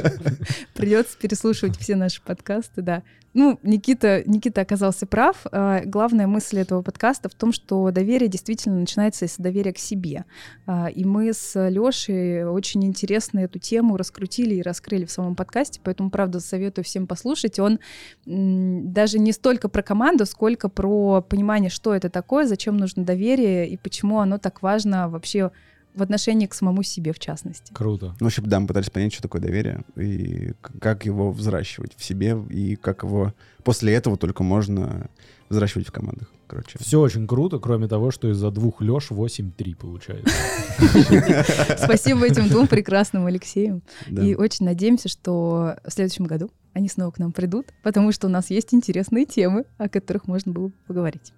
Придется 0.74 1.17
переслушивать 1.17 1.77
все 1.77 1.95
наши 1.95 2.21
подкасты, 2.21 2.81
да. 2.81 3.03
Ну, 3.33 3.59
Никита, 3.62 4.24
Никита 4.25 4.62
оказался 4.62 5.05
прав. 5.05 5.45
А, 5.51 5.81
Главная 5.86 6.25
мысль 6.25 6.57
этого 6.59 6.81
подкаста 6.81 7.29
в 7.29 7.36
том, 7.36 7.51
что 7.53 7.91
доверие 7.91 8.29
действительно 8.29 8.79
начинается 8.79 9.27
с 9.27 9.38
доверия 9.38 9.74
к 9.74 9.77
себе. 9.77 10.25
А, 10.65 10.88
И 10.88 11.05
мы 11.05 11.31
с 11.33 11.69
Лешей 11.69 12.45
очень 12.45 12.83
интересно 12.83 13.39
эту 13.39 13.59
тему 13.59 13.95
раскрутили 13.95 14.55
и 14.55 14.62
раскрыли 14.63 15.05
в 15.05 15.12
самом 15.12 15.36
подкасте, 15.36 15.79
поэтому, 15.83 16.09
правда, 16.09 16.39
советую 16.39 16.83
всем 16.83 17.05
послушать. 17.05 17.59
Он 17.59 17.79
даже 18.25 19.19
не 19.19 19.33
столько 19.33 19.69
про 19.69 19.83
команду, 19.83 20.25
сколько 20.25 20.67
про 20.67 21.21
понимание, 21.21 21.69
что 21.69 21.93
это 21.93 22.09
такое, 22.09 22.47
зачем 22.47 22.77
нужно 22.77 23.05
доверие 23.05 23.69
и 23.69 23.77
почему 23.77 24.19
оно 24.19 24.39
так 24.39 24.63
важно 24.63 25.09
вообще 25.09 25.51
в 25.98 26.04
отношении 26.04 26.46
к 26.46 26.54
самому 26.54 26.84
себе, 26.84 27.12
в 27.12 27.20
частности. 27.20 27.74
Круто. 27.74 28.16
Ну, 28.20 28.25
в 28.25 28.27
общем, 28.27 28.46
да, 28.46 28.60
мы 28.60 28.68
пытались 28.68 28.89
понять, 28.89 29.13
что 29.13 29.24
такое 29.24 29.42
доверие, 29.42 29.82
и 29.96 30.54
как 30.80 31.06
его 31.06 31.32
взращивать 31.32 31.94
в 31.98 32.04
себе, 32.04 32.38
и 32.50 32.75
как 32.75 33.04
его 33.04 33.34
после 33.63 33.94
этого 33.94 34.18
только 34.18 34.44
можно 34.44 35.10
взращивать 35.50 35.88
в 35.88 35.92
командах. 35.92 36.30
Короче. 36.48 36.77
Все 36.80 37.01
очень 37.01 37.27
круто, 37.27 37.60
кроме 37.60 37.88
того, 37.88 38.12
что 38.12 38.30
из-за 38.32 38.51
двух 38.51 38.80
Леш 38.80 39.12
8-3 39.12 39.75
получается. 39.75 40.34
Спасибо 41.84 42.25
этим 42.25 42.48
двум 42.48 42.68
прекрасным 42.68 43.25
Алексеям. 43.25 43.82
И 44.08 44.36
очень 44.36 44.66
надеемся, 44.66 45.10
что 45.10 45.77
в 45.86 45.92
следующем 45.92 46.25
году 46.25 46.51
они 46.74 46.88
снова 46.88 47.12
к 47.12 47.20
нам 47.20 47.34
придут, 47.34 47.68
потому 47.84 48.12
что 48.12 48.27
у 48.27 48.30
нас 48.30 48.50
есть 48.50 48.74
интересные 48.74 49.25
темы, 49.25 49.66
о 49.77 49.89
которых 49.89 50.27
можно 50.27 50.54
было 50.54 50.68
бы 50.68 50.74
поговорить. 50.88 51.34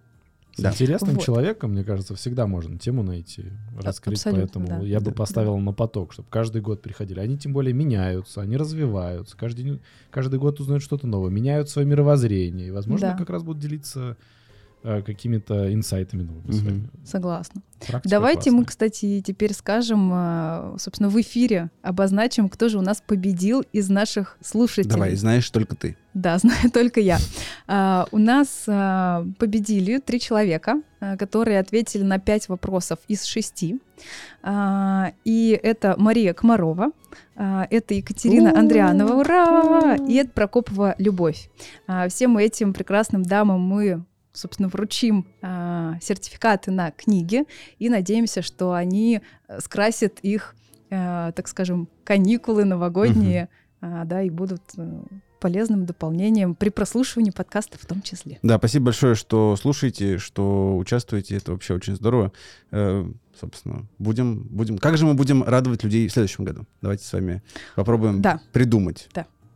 С 0.55 0.61
Да. 0.61 0.71
интересным 0.71 1.15
Вот. 1.15 1.23
человеком, 1.23 1.71
мне 1.71 1.83
кажется, 1.83 2.15
всегда 2.15 2.45
можно 2.47 2.77
тему 2.77 3.01
найти, 3.03 3.45
раскрыть, 3.81 4.17
абсолютно, 4.17 4.59
поэтому 4.59 4.81
да. 4.81 4.87
я 4.87 4.99
бы 4.99 5.11
Да. 5.11 5.11
поставил 5.13 5.57
на 5.57 5.71
поток, 5.71 6.11
чтобы 6.11 6.27
каждый 6.29 6.61
год 6.61 6.81
приходили. 6.81 7.19
Они 7.19 7.37
тем 7.37 7.53
более 7.53 7.73
меняются, 7.73 8.41
они 8.41 8.57
развиваются, 8.57 9.37
каждый, 9.37 9.79
каждый 10.11 10.39
год 10.39 10.59
узнают 10.59 10.83
что-то 10.83 11.07
новое, 11.07 11.29
меняют 11.31 11.69
свое 11.69 11.87
мировоззрение, 11.87 12.67
и, 12.67 12.71
возможно, 12.71 13.11
Да. 13.11 13.17
как 13.17 13.29
раз 13.29 13.43
будут 13.43 13.61
делиться 13.61 14.17
какими-то 14.81 15.73
инсайтами 15.73 16.23
новыми 16.23 16.51
своими. 16.51 16.89
Согласна. 17.03 17.61
Практика 17.79 18.09
Давайте 18.09 18.51
мы, 18.51 18.63
классная. 18.63 18.65
кстати, 18.65 19.21
теперь 19.25 19.53
скажем, 19.53 20.11
э, 20.13 20.75
собственно, 20.79 21.09
в 21.09 21.19
эфире 21.19 21.69
обозначим, 21.81 22.49
кто 22.49 22.69
же 22.69 22.77
у 22.77 22.81
нас 22.81 23.03
победил 23.05 23.63
из 23.73 23.89
наших 23.89 24.37
слушателей. 24.41 24.93
Давай, 24.93 25.15
знаешь 25.15 25.49
только 25.49 25.75
ты. 25.75 25.97
Да, 26.13 26.37
знаю 26.39 26.71
только 26.71 27.01
я. 27.01 27.17
А, 27.67 28.07
у 28.11 28.17
нас 28.17 28.63
победили 28.65 29.99
три 29.99 30.19
человека, 30.19 30.81
которые 31.17 31.59
ответили 31.59 32.03
на 32.03 32.19
пять 32.19 32.49
вопросов 32.49 32.99
из 33.07 33.23
шести. 33.23 33.79
И 35.25 35.59
это 35.63 35.95
Мария 35.97 36.33
Комарова, 36.33 36.91
это 37.35 37.93
Екатерина 37.93 38.57
Андрианова, 38.57 39.13
ура! 39.13 39.95
И 39.95 40.15
это 40.15 40.31
Прокопова 40.31 40.95
Любовь. 40.97 41.49
Всем 42.09 42.37
этим 42.37 42.73
прекрасным 42.73 43.23
дамам 43.23 43.61
мы 43.61 44.03
собственно, 44.39 44.69
вручим 44.69 45.27
а, 45.41 45.97
сертификаты 46.01 46.71
на 46.71 46.91
книги 46.91 47.43
и 47.77 47.89
надеемся, 47.89 48.41
что 48.41 48.73
они 48.73 49.21
э, 49.47 49.59
скрасят 49.61 50.19
их, 50.21 50.55
э, 50.89 51.31
так 51.35 51.47
скажем, 51.47 51.87
каникулы 52.03 52.65
новогодние, 52.65 53.49
а, 53.81 54.05
да, 54.05 54.21
и 54.21 54.29
будут 54.29 54.61
э, 54.77 55.01
полезным 55.39 55.85
дополнением 55.85 56.55
при 56.55 56.69
прослушивании 56.69 57.31
подкаста 57.31 57.77
в 57.77 57.85
том 57.85 58.01
числе. 58.01 58.39
Да, 58.43 58.57
спасибо 58.57 58.85
большое, 58.85 59.15
что 59.15 59.55
слушаете, 59.55 60.17
что 60.17 60.75
участвуете. 60.77 61.37
Это 61.37 61.51
вообще 61.53 61.75
очень 61.75 61.95
здорово. 61.95 62.31
Э, 62.71 63.09
собственно, 63.39 63.85
будем, 63.99 64.43
будем. 64.49 64.77
Как 64.77 64.97
же 64.97 65.05
мы 65.05 65.13
будем 65.13 65.43
радовать 65.43 65.83
людей 65.83 66.07
в 66.07 66.11
следующем 66.11 66.43
году? 66.43 66.65
Давайте 66.81 67.05
с 67.05 67.13
вами 67.13 67.41
попробуем 67.75 68.21
Да. 68.21 68.41
придумать. 68.51 69.07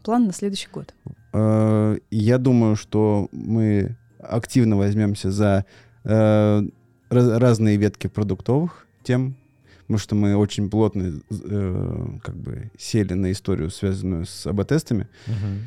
План 0.03 0.25
на 0.27 0.33
следующий 0.33 0.67
год. 0.71 0.93
Э, 1.33 1.97
Я 2.11 2.37
думаю, 2.37 2.75
что 2.75 3.27
мы 3.31 3.97
активно 4.29 4.77
возьмемся 4.77 5.31
за 5.31 5.65
э, 6.03 6.61
раз- 7.09 7.37
разные 7.39 7.77
ветки 7.77 8.07
продуктовых 8.07 8.87
тем, 9.03 9.35
потому 9.81 9.97
что 9.97 10.15
мы 10.15 10.35
очень 10.35 10.69
плотно 10.69 11.21
э, 11.29 12.05
как 12.23 12.35
бы 12.35 12.71
сели 12.77 13.13
на 13.13 13.31
историю, 13.31 13.69
связанную 13.69 14.25
с 14.25 14.47
АБ-тестами. 14.47 15.07
Мгм. 15.27 15.59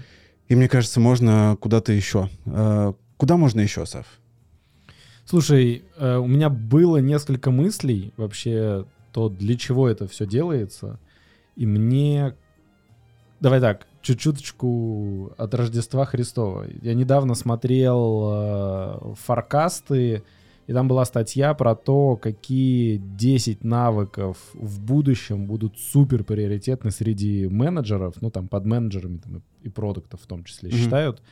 И 0.48 0.54
мне 0.54 0.68
кажется, 0.68 1.00
можно 1.00 1.56
куда-то 1.60 1.92
еще. 1.92 2.28
Э, 2.46 2.92
Куда 3.16 3.36
можно 3.36 3.60
еще, 3.60 3.86
Сав? 3.86 4.06
Слушай, 5.25 5.84
э, 5.96 6.16
у 6.16 6.26
меня 6.26 6.50
было 6.50 6.98
несколько 6.98 7.50
мыслей 7.50 8.12
вообще, 8.16 8.84
то 9.12 9.28
для 9.28 9.56
чего 9.56 9.88
это 9.88 10.06
все 10.06 10.26
делается. 10.26 11.00
И 11.56 11.66
мне... 11.66 12.34
Давай 13.40 13.60
так, 13.60 13.86
чуть-чуточку 14.06 15.32
от 15.36 15.54
Рождества 15.54 16.04
Христова. 16.04 16.66
Я 16.82 16.94
недавно 16.94 17.34
смотрел 17.34 18.30
э, 18.30 19.14
форкасты, 19.25 20.22
и 20.68 20.72
там 20.72 20.86
была 20.86 21.04
статья 21.04 21.54
про 21.54 21.75
то, 21.75 22.16
какие 22.16 22.98
10 22.98 23.64
навыков 23.64 24.38
в 24.54 24.80
будущем 24.80 25.46
будут 25.46 25.78
супер 25.78 26.22
приоритетны 26.22 26.92
среди 26.92 27.48
менеджеров, 27.48 28.14
ну 28.20 28.30
там 28.30 28.46
под 28.46 28.64
менеджерами 28.64 29.18
там, 29.18 29.42
и, 29.62 29.68
продуктов 29.68 30.20
в 30.22 30.26
том 30.26 30.44
числе 30.44 30.70
mm-hmm. 30.70 30.76
считают. 30.76 31.22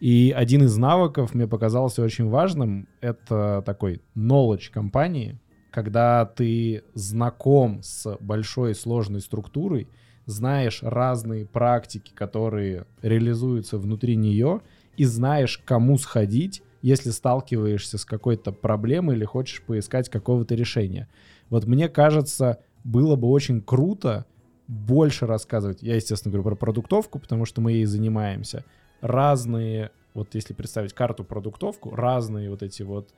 И 0.00 0.34
один 0.36 0.64
из 0.64 0.76
навыков 0.76 1.34
мне 1.34 1.46
показался 1.46 2.02
очень 2.02 2.28
важным. 2.28 2.86
Это 3.00 3.62
такой 3.64 4.02
knowledge 4.14 4.70
компании, 4.70 5.38
когда 5.70 6.26
ты 6.26 6.84
знаком 6.94 7.82
с 7.82 8.16
большой 8.20 8.74
сложной 8.74 9.20
структурой, 9.20 9.88
знаешь 10.30 10.82
разные 10.82 11.46
практики, 11.46 12.12
которые 12.14 12.86
реализуются 13.02 13.78
внутри 13.78 14.16
нее, 14.16 14.60
и 14.96 15.04
знаешь, 15.04 15.58
кому 15.64 15.98
сходить, 15.98 16.62
если 16.82 17.10
сталкиваешься 17.10 17.98
с 17.98 18.04
какой-то 18.04 18.52
проблемой 18.52 19.16
или 19.16 19.24
хочешь 19.24 19.62
поискать 19.62 20.08
какого-то 20.08 20.54
решения. 20.54 21.08
Вот 21.50 21.66
мне 21.66 21.88
кажется, 21.88 22.58
было 22.84 23.16
бы 23.16 23.28
очень 23.28 23.60
круто 23.60 24.24
больше 24.66 25.26
рассказывать. 25.26 25.82
Я, 25.82 25.96
естественно, 25.96 26.32
говорю 26.32 26.44
про 26.44 26.66
продуктовку, 26.66 27.18
потому 27.18 27.44
что 27.44 27.60
мы 27.60 27.72
ей 27.72 27.84
занимаемся. 27.84 28.64
Разные, 29.00 29.90
вот 30.14 30.34
если 30.34 30.54
представить 30.54 30.92
карту 30.92 31.24
продуктовку, 31.24 31.94
разные 31.94 32.50
вот 32.50 32.62
эти 32.62 32.82
вот 32.82 33.10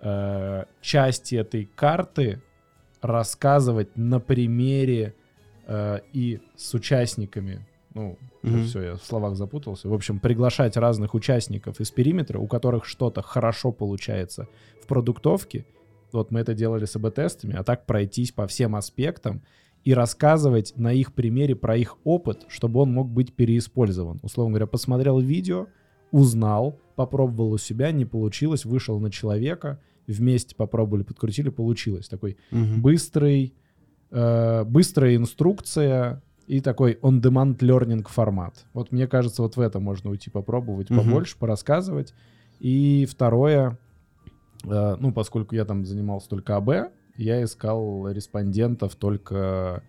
э, 0.00 0.64
части 0.80 1.36
этой 1.36 1.64
карты 1.64 2.42
рассказывать 3.00 3.96
на 3.96 4.20
примере 4.20 5.14
э, 5.70 6.00
и 6.12 6.40
с 6.56 6.74
участниками. 6.74 7.66
Ну, 7.94 8.18
mm-hmm. 8.42 8.64
все, 8.64 8.82
я 8.82 8.94
в 8.96 9.02
словах 9.02 9.36
запутался. 9.36 9.88
В 9.88 9.94
общем, 9.94 10.20
приглашать 10.20 10.76
разных 10.76 11.14
участников 11.14 11.80
из 11.80 11.90
периметра, 11.90 12.38
у 12.38 12.46
которых 12.46 12.84
что-то 12.84 13.22
хорошо 13.22 13.72
получается 13.72 14.48
в 14.82 14.86
продуктовке. 14.86 15.64
Вот 16.12 16.30
мы 16.30 16.40
это 16.40 16.54
делали 16.54 16.84
с 16.84 16.96
АБ-тестами, 16.96 17.54
а 17.56 17.62
так 17.62 17.86
пройтись 17.86 18.32
по 18.32 18.46
всем 18.46 18.74
аспектам 18.76 19.42
и 19.84 19.94
рассказывать 19.94 20.74
на 20.76 20.92
их 20.92 21.14
примере 21.14 21.54
про 21.56 21.76
их 21.76 21.96
опыт, 22.04 22.44
чтобы 22.48 22.80
он 22.80 22.92
мог 22.92 23.08
быть 23.08 23.32
переиспользован. 23.32 24.20
Условно 24.22 24.52
говоря, 24.52 24.66
посмотрел 24.66 25.20
видео, 25.20 25.66
узнал, 26.10 26.78
попробовал 26.96 27.52
у 27.52 27.58
себя, 27.58 27.92
не 27.92 28.04
получилось, 28.04 28.64
вышел 28.64 28.98
на 29.00 29.10
человека, 29.10 29.80
вместе 30.06 30.54
попробовали, 30.54 31.02
подкрутили, 31.02 31.48
получилось. 31.48 32.08
Такой 32.08 32.36
угу. 32.50 32.80
быстрый, 32.80 33.54
э, 34.10 34.64
быстрая 34.64 35.16
инструкция 35.16 36.22
и 36.46 36.60
такой 36.60 36.98
on-demand 37.02 37.58
learning 37.58 38.06
формат. 38.08 38.66
Вот 38.72 38.92
мне 38.92 39.06
кажется, 39.06 39.42
вот 39.42 39.56
в 39.56 39.60
это 39.60 39.78
можно 39.78 40.10
уйти 40.10 40.30
попробовать 40.30 40.90
угу. 40.90 41.00
побольше, 41.00 41.36
порассказывать. 41.38 42.14
И 42.58 43.06
второе, 43.08 43.78
э, 44.64 44.96
ну, 44.98 45.12
поскольку 45.12 45.54
я 45.54 45.64
там 45.64 45.84
занимался 45.84 46.28
только 46.28 46.56
АБ, 46.56 46.92
я 47.16 47.44
искал 47.44 48.08
респондентов 48.08 48.96
только 48.96 49.82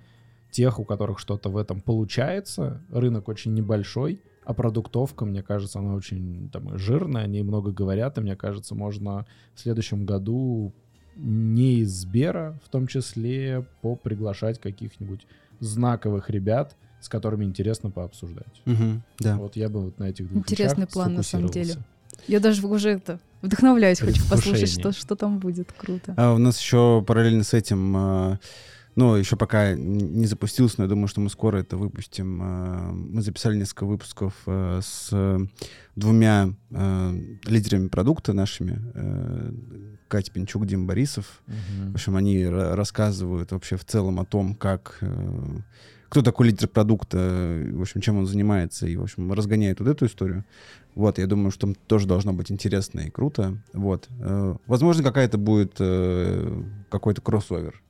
тех, 0.52 0.80
у 0.80 0.84
которых 0.84 1.20
что-то 1.20 1.50
в 1.50 1.58
этом 1.58 1.82
получается. 1.82 2.82
Рынок 2.92 3.28
очень 3.30 3.54
небольшой, 3.54 4.22
а 4.44 4.54
продуктовка, 4.54 5.26
мне 5.26 5.42
кажется, 5.42 5.80
она 5.80 5.96
очень 5.96 6.50
там, 6.52 6.78
жирная, 6.78 7.24
они 7.24 7.42
много 7.42 7.72
говорят, 7.72 8.18
и 8.18 8.22
мне 8.22 8.36
кажется, 8.36 8.76
можно 8.76 9.26
в 9.54 9.62
следующем 9.62 10.06
году 10.06 10.74
не 11.16 11.80
из 11.80 11.92
Сбера, 11.92 12.60
в 12.66 12.70
том 12.70 12.88
числе, 12.88 13.66
поприглашать 13.82 14.60
каких-нибудь 14.60 15.26
знаковых 15.60 16.30
ребят, 16.30 16.76
с 17.00 17.10
которыми 17.10 17.46
интересно 17.46 17.90
пообсуждать. 17.90 18.62
Угу, 18.66 19.02
да. 19.20 19.38
Вот 19.38 19.56
я 19.56 19.70
бы 19.70 19.86
вот 19.86 20.00
на 20.00 20.06
этих 20.06 20.28
двух 20.28 20.44
Интересный 20.44 20.88
план, 20.88 21.16
на 21.16 21.24
самом 21.24 21.50
деле. 21.50 21.76
Я 22.28 22.40
даже 22.40 22.66
уже 22.66 22.90
это 22.92 23.20
вдохновляюсь, 23.42 24.00
хочу 24.00 24.24
послушать, 24.30 24.70
что, 24.70 24.92
что 24.92 25.16
там 25.16 25.40
будет. 25.40 25.72
Круто. 25.72 26.14
А 26.18 26.34
у 26.34 26.38
нас 26.38 26.60
еще 26.60 27.04
параллельно 27.06 27.44
с 27.44 27.54
этим 27.54 28.38
ну, 28.96 29.16
еще 29.16 29.38
пока 29.38 29.74
не 29.74 30.26
запустился, 30.26 30.76
но 30.78 30.84
я 30.84 30.90
думаю, 30.90 31.08
что 31.08 31.22
мы 31.22 31.30
скоро 31.30 31.58
это 31.60 31.78
выпустим. 31.78 32.42
Э, 32.42 32.92
мы 32.92 33.22
записали 33.22 33.56
несколько 33.56 33.86
выпусков 33.86 34.34
э, 34.46 34.82
с 34.84 35.48
двумя 35.96 36.50
э, 36.72 37.14
лидерами 37.46 37.88
продукта 37.88 38.34
нашими. 38.34 38.82
Катя 40.10 40.32
Пинчук, 40.34 40.66
Дим 40.66 40.88
Борисов. 40.88 41.42
Угу. 41.48 41.92
В 41.92 41.94
общем, 41.96 42.18
они 42.18 42.46
рассказывают 42.46 43.54
вообще 43.54 43.78
в 43.78 43.86
целом 43.86 44.20
о 44.20 44.26
том, 44.26 44.56
как 44.56 45.00
кто 46.10 46.22
такой 46.22 46.48
лидер 46.48 46.68
продукта, 46.68 47.18
в 47.72 47.80
общем, 47.80 48.02
чем 48.02 48.18
он 48.18 48.28
занимается, 48.28 48.86
и, 48.86 48.98
в 48.98 49.04
общем, 49.04 49.32
разгоняет 49.32 49.80
вот 49.80 49.88
эту 49.88 50.08
историю. 50.08 50.44
Вот, 50.94 51.18
я 51.18 51.28
думаю, 51.28 51.52
что 51.52 51.74
тоже 51.88 52.06
должно 52.06 52.34
быть 52.34 52.52
интересно 52.52 53.00
и 53.00 53.10
круто. 53.10 53.58
Вот. 53.72 54.10
Возможно, 54.68 55.04
какая-то 55.04 55.38
будет 55.38 55.76
какой-то 56.90 57.22
кроссовер 57.22 57.82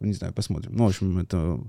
не 0.00 0.12
знаю, 0.12 0.32
посмотрим. 0.32 0.72
Ну, 0.74 0.84
в 0.84 0.88
общем, 0.88 1.18
это 1.18 1.60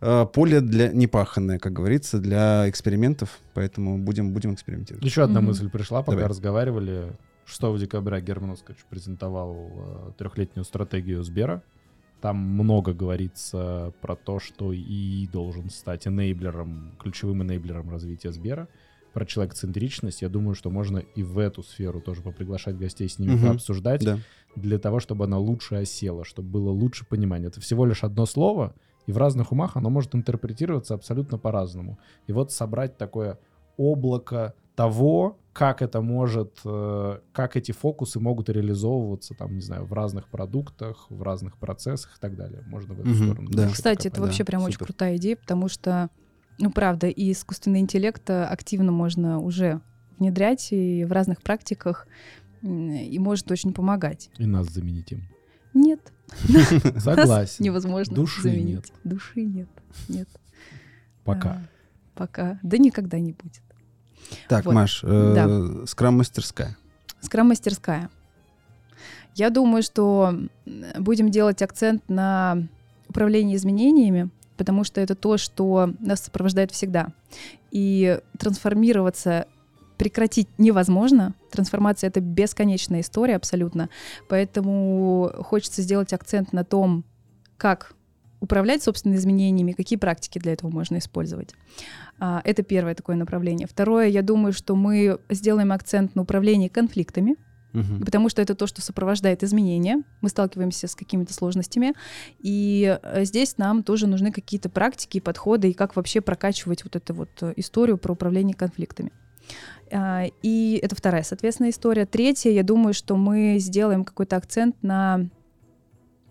э, 0.00 0.26
поле 0.32 0.60
для 0.60 0.88
непаханное, 0.88 1.58
как 1.58 1.72
говорится, 1.72 2.18
для 2.18 2.68
экспериментов, 2.68 3.40
поэтому 3.54 3.98
будем, 3.98 4.32
будем 4.32 4.54
экспериментировать. 4.54 5.04
Еще 5.04 5.22
одна 5.22 5.40
mm-hmm. 5.40 5.44
мысль 5.44 5.70
пришла, 5.70 6.02
пока 6.02 6.16
Давай. 6.16 6.30
разговаривали. 6.30 7.16
6 7.46 7.78
декабря 7.78 8.20
Герман 8.20 8.52
Оскарович 8.52 8.84
презентовал 8.90 9.70
э, 9.70 10.12
трехлетнюю 10.18 10.64
стратегию 10.64 11.22
Сбера. 11.22 11.62
Там 12.20 12.36
много 12.36 12.92
говорится 12.92 13.92
про 14.00 14.16
то, 14.16 14.40
что 14.40 14.72
и 14.72 15.26
должен 15.32 15.70
стать 15.70 16.06
энейблером, 16.06 16.92
ключевым 16.98 17.42
энейблером 17.42 17.90
развития 17.90 18.32
Сбера 18.32 18.68
про 19.12 19.24
человек-центричность, 19.24 20.22
я 20.22 20.28
думаю, 20.28 20.54
что 20.54 20.70
можно 20.70 20.98
и 20.98 21.22
в 21.22 21.38
эту 21.38 21.62
сферу 21.62 22.00
тоже 22.00 22.22
поприглашать 22.22 22.76
гостей, 22.76 23.08
с 23.08 23.18
ними 23.18 23.34
угу, 23.34 23.46
пообсуждать, 23.46 24.04
да. 24.04 24.18
Для 24.60 24.78
того, 24.78 25.00
чтобы 25.00 25.24
она 25.24 25.38
лучше 25.38 25.76
осела, 25.76 26.24
чтобы 26.24 26.48
было 26.48 26.70
лучше 26.70 27.06
понимание. 27.06 27.48
Это 27.48 27.60
всего 27.60 27.86
лишь 27.86 28.04
одно 28.04 28.26
слово, 28.26 28.74
и 29.06 29.12
в 29.12 29.18
разных 29.18 29.52
умах 29.52 29.76
оно 29.76 29.90
может 29.90 30.14
интерпретироваться 30.14 30.94
абсолютно 30.94 31.38
по-разному. 31.38 31.98
И 32.26 32.32
вот 32.32 32.52
собрать 32.52 32.98
такое 32.98 33.38
облако 33.76 34.54
того, 34.74 35.38
как 35.52 35.82
это 35.82 36.00
может, 36.00 36.60
э, 36.64 37.18
как 37.32 37.56
эти 37.56 37.72
фокусы 37.72 38.20
могут 38.20 38.48
реализовываться, 38.48 39.34
там, 39.34 39.54
не 39.54 39.60
знаю, 39.60 39.84
в 39.84 39.92
разных 39.92 40.28
продуктах, 40.28 41.06
в 41.10 41.22
разных 41.22 41.56
процессах 41.56 42.16
и 42.16 42.20
так 42.20 42.36
далее. 42.36 42.62
Можно 42.66 42.94
в 42.94 43.00
эту 43.00 43.10
угу, 43.10 43.16
сторону. 43.16 43.50
Да. 43.50 43.68
Кстати, 43.70 44.06
это 44.06 44.16
да, 44.16 44.22
вообще 44.22 44.44
прям 44.44 44.60
супер. 44.60 44.70
очень 44.70 44.84
крутая 44.84 45.16
идея, 45.16 45.36
потому 45.36 45.68
что 45.68 46.10
ну, 46.58 46.70
правда, 46.70 47.06
и 47.08 47.32
искусственный 47.32 47.80
интеллект 47.80 48.28
э, 48.30 48.44
активно 48.44 48.92
можно 48.92 49.40
уже 49.40 49.80
внедрять 50.18 50.68
и 50.72 51.04
в 51.04 51.12
разных 51.12 51.42
практиках, 51.42 52.06
и 52.62 53.18
может 53.18 53.50
очень 53.50 53.72
помогать. 53.72 54.30
И 54.38 54.46
нас 54.46 54.66
заменить 54.68 55.12
им. 55.12 55.22
Нет. 55.74 56.00
Согласен. 56.98 57.64
невозможно 57.64 58.14
Души 58.14 58.60
нет. 58.60 58.86
Души 59.04 59.42
нет. 59.42 59.68
Нет. 60.08 60.28
Пока. 61.24 61.50
А, 61.50 61.62
пока. 62.14 62.58
Да 62.62 62.78
никогда 62.78 63.18
не 63.18 63.32
будет. 63.32 63.62
Так. 64.48 64.66
Маш, 64.66 65.02
э, 65.04 65.84
скрам-мастерская. 65.86 66.76
Скрам-мастерская. 67.20 68.10
Я 69.34 69.50
думаю, 69.50 69.82
что 69.82 70.34
будем 70.98 71.30
делать 71.30 71.62
акцент 71.62 72.02
на 72.08 72.66
управлении 73.08 73.56
изменениями, 73.56 74.30
потому 74.56 74.84
что 74.84 75.00
это 75.00 75.14
то, 75.14 75.38
что 75.38 75.94
нас 76.00 76.24
сопровождает 76.24 76.72
всегда. 76.72 77.08
И 77.70 78.20
трансформироваться 78.38 79.46
прекратить 79.98 80.48
невозможно. 80.58 81.34
Трансформация— 81.50 82.08
это 82.10 82.20
бесконечная 82.20 83.00
история 83.00 83.36
абсолютно. 83.36 83.90
Поэтому 84.28 85.30
хочется 85.40 85.82
сделать 85.82 86.12
акцент 86.12 86.52
на 86.52 86.64
том, 86.64 87.04
как 87.56 87.94
управлять 88.40 88.82
собственными 88.82 89.18
изменениями, 89.18 89.72
какие 89.72 89.98
практики 89.98 90.38
для 90.38 90.52
этого 90.52 90.70
можно 90.70 90.98
использовать. 90.98 91.54
А, 92.20 92.40
это 92.44 92.62
первое 92.62 92.94
такое 92.94 93.16
направление. 93.16 93.66
Второе, 93.66 94.06
я 94.06 94.22
думаю, 94.22 94.52
что 94.52 94.76
мы 94.76 95.18
сделаем 95.28 95.72
акцент 95.72 96.14
на 96.14 96.22
управлении 96.22 96.68
конфликтами, 96.68 97.36
Угу. 97.74 98.04
Потому 98.04 98.28
что 98.28 98.40
это 98.40 98.54
то, 98.54 98.66
что 98.66 98.80
сопровождает 98.80 99.42
изменения. 99.44 100.02
Мы 100.22 100.30
сталкиваемся 100.30 100.88
с 100.88 100.94
какими-то 100.94 101.34
сложностями. 101.34 101.92
И 102.38 102.98
э, 103.02 103.24
здесь 103.24 103.58
нам 103.58 103.82
тоже 103.82 104.06
нужны 104.06 104.32
какие-то 104.32 104.70
практики 104.70 105.18
и 105.18 105.20
подходы, 105.20 105.70
и 105.70 105.74
как 105.74 105.94
вообще 105.94 106.20
прокачивать 106.20 106.84
вот 106.84 106.96
эту 106.96 107.14
вот 107.14 107.30
э, 107.42 107.52
историю 107.56 107.98
про 107.98 108.12
управление 108.12 108.54
конфликтами. 108.54 109.12
А, 109.90 110.24
и 110.42 110.78
это 110.82 110.94
вторая, 110.94 111.22
соответственно, 111.22 111.70
история. 111.70 112.06
Третья, 112.06 112.50
я 112.50 112.62
думаю, 112.62 112.94
что 112.94 113.16
мы 113.16 113.56
сделаем 113.58 114.04
какой-то 114.04 114.36
акцент 114.36 114.76
на 114.82 115.26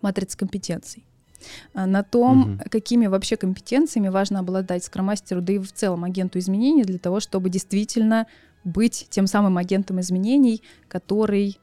матрице 0.02 0.38
компетенций 0.38 1.06
а, 1.74 1.86
на 1.86 2.04
том, 2.04 2.56
угу. 2.56 2.70
какими 2.70 3.08
вообще 3.08 3.38
компетенциями 3.38 4.10
важно 4.10 4.40
обладать 4.40 4.84
скромастеру, 4.84 5.42
да 5.42 5.54
и 5.54 5.60
в 5.60 5.72
целом 5.72 6.04
агенту 6.04 6.40
изменений 6.40 6.84
для 6.84 7.00
того, 7.00 7.20
чтобы 7.20 7.50
действительно 7.50 8.28
быть 8.64 9.08
тем 9.10 9.28
самым 9.28 9.58
агентом 9.58 10.00
изменений, 10.02 10.62
который 10.88 11.60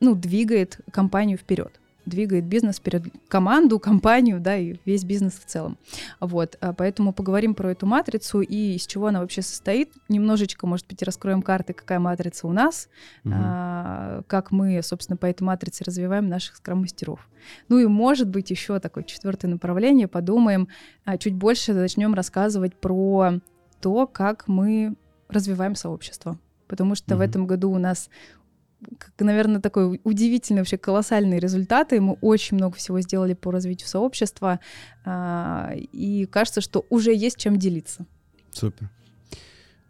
ну, 0.00 0.14
двигает 0.14 0.80
компанию 0.90 1.38
вперед. 1.38 1.80
Двигает 2.06 2.44
бизнес 2.44 2.80
перед 2.80 3.04
команду, 3.28 3.78
компанию, 3.78 4.40
да, 4.40 4.56
и 4.56 4.76
весь 4.84 5.04
бизнес 5.04 5.34
в 5.34 5.44
целом. 5.46 5.78
Вот, 6.20 6.56
а 6.60 6.72
поэтому 6.72 7.12
поговорим 7.12 7.54
про 7.54 7.70
эту 7.72 7.86
матрицу 7.86 8.40
и 8.40 8.74
из 8.74 8.86
чего 8.86 9.08
она 9.08 9.20
вообще 9.20 9.42
состоит. 9.42 9.92
Немножечко, 10.08 10.66
может 10.66 10.86
быть, 10.86 11.02
раскроем 11.02 11.42
карты, 11.42 11.72
какая 11.72 11.98
матрица 11.98 12.46
у 12.46 12.52
нас, 12.52 12.88
а, 13.24 14.22
как 14.26 14.50
мы, 14.50 14.80
собственно, 14.82 15.16
по 15.16 15.26
этой 15.26 15.42
матрице 15.42 15.84
развиваем 15.84 16.28
наших 16.28 16.56
скрам-мастеров. 16.56 17.28
Ну 17.68 17.78
и, 17.78 17.86
может 17.86 18.28
быть, 18.28 18.50
еще 18.50 18.78
такое 18.80 19.04
четвертое 19.04 19.48
направление, 19.48 20.08
подумаем, 20.08 20.68
а, 21.04 21.18
чуть 21.18 21.34
больше 21.34 21.74
начнем 21.74 22.14
рассказывать 22.14 22.74
про 22.74 23.40
то, 23.80 24.06
как 24.06 24.48
мы 24.48 24.94
развиваем 25.28 25.74
сообщество. 25.74 26.38
Потому 26.68 26.94
что 26.94 27.14
в 27.16 27.18
Мгм. 27.18 27.28
этом 27.28 27.46
году 27.46 27.70
у 27.70 27.78
нас, 27.78 28.08
наверное, 29.18 29.60
такой 29.60 30.00
удивительный, 30.04 30.60
вообще 30.60 30.76
колоссальные 30.78 31.40
результаты. 31.40 32.00
Мы 32.00 32.14
очень 32.20 32.56
много 32.56 32.76
всего 32.76 33.00
сделали 33.00 33.34
по 33.34 33.50
развитию 33.50 33.88
сообщества. 33.88 34.60
а, 35.04 35.72
И 35.74 36.26
кажется, 36.26 36.60
что 36.60 36.84
уже 36.90 37.14
есть 37.14 37.38
чем 37.38 37.58
делиться. 37.58 38.06
Супер. 38.50 38.90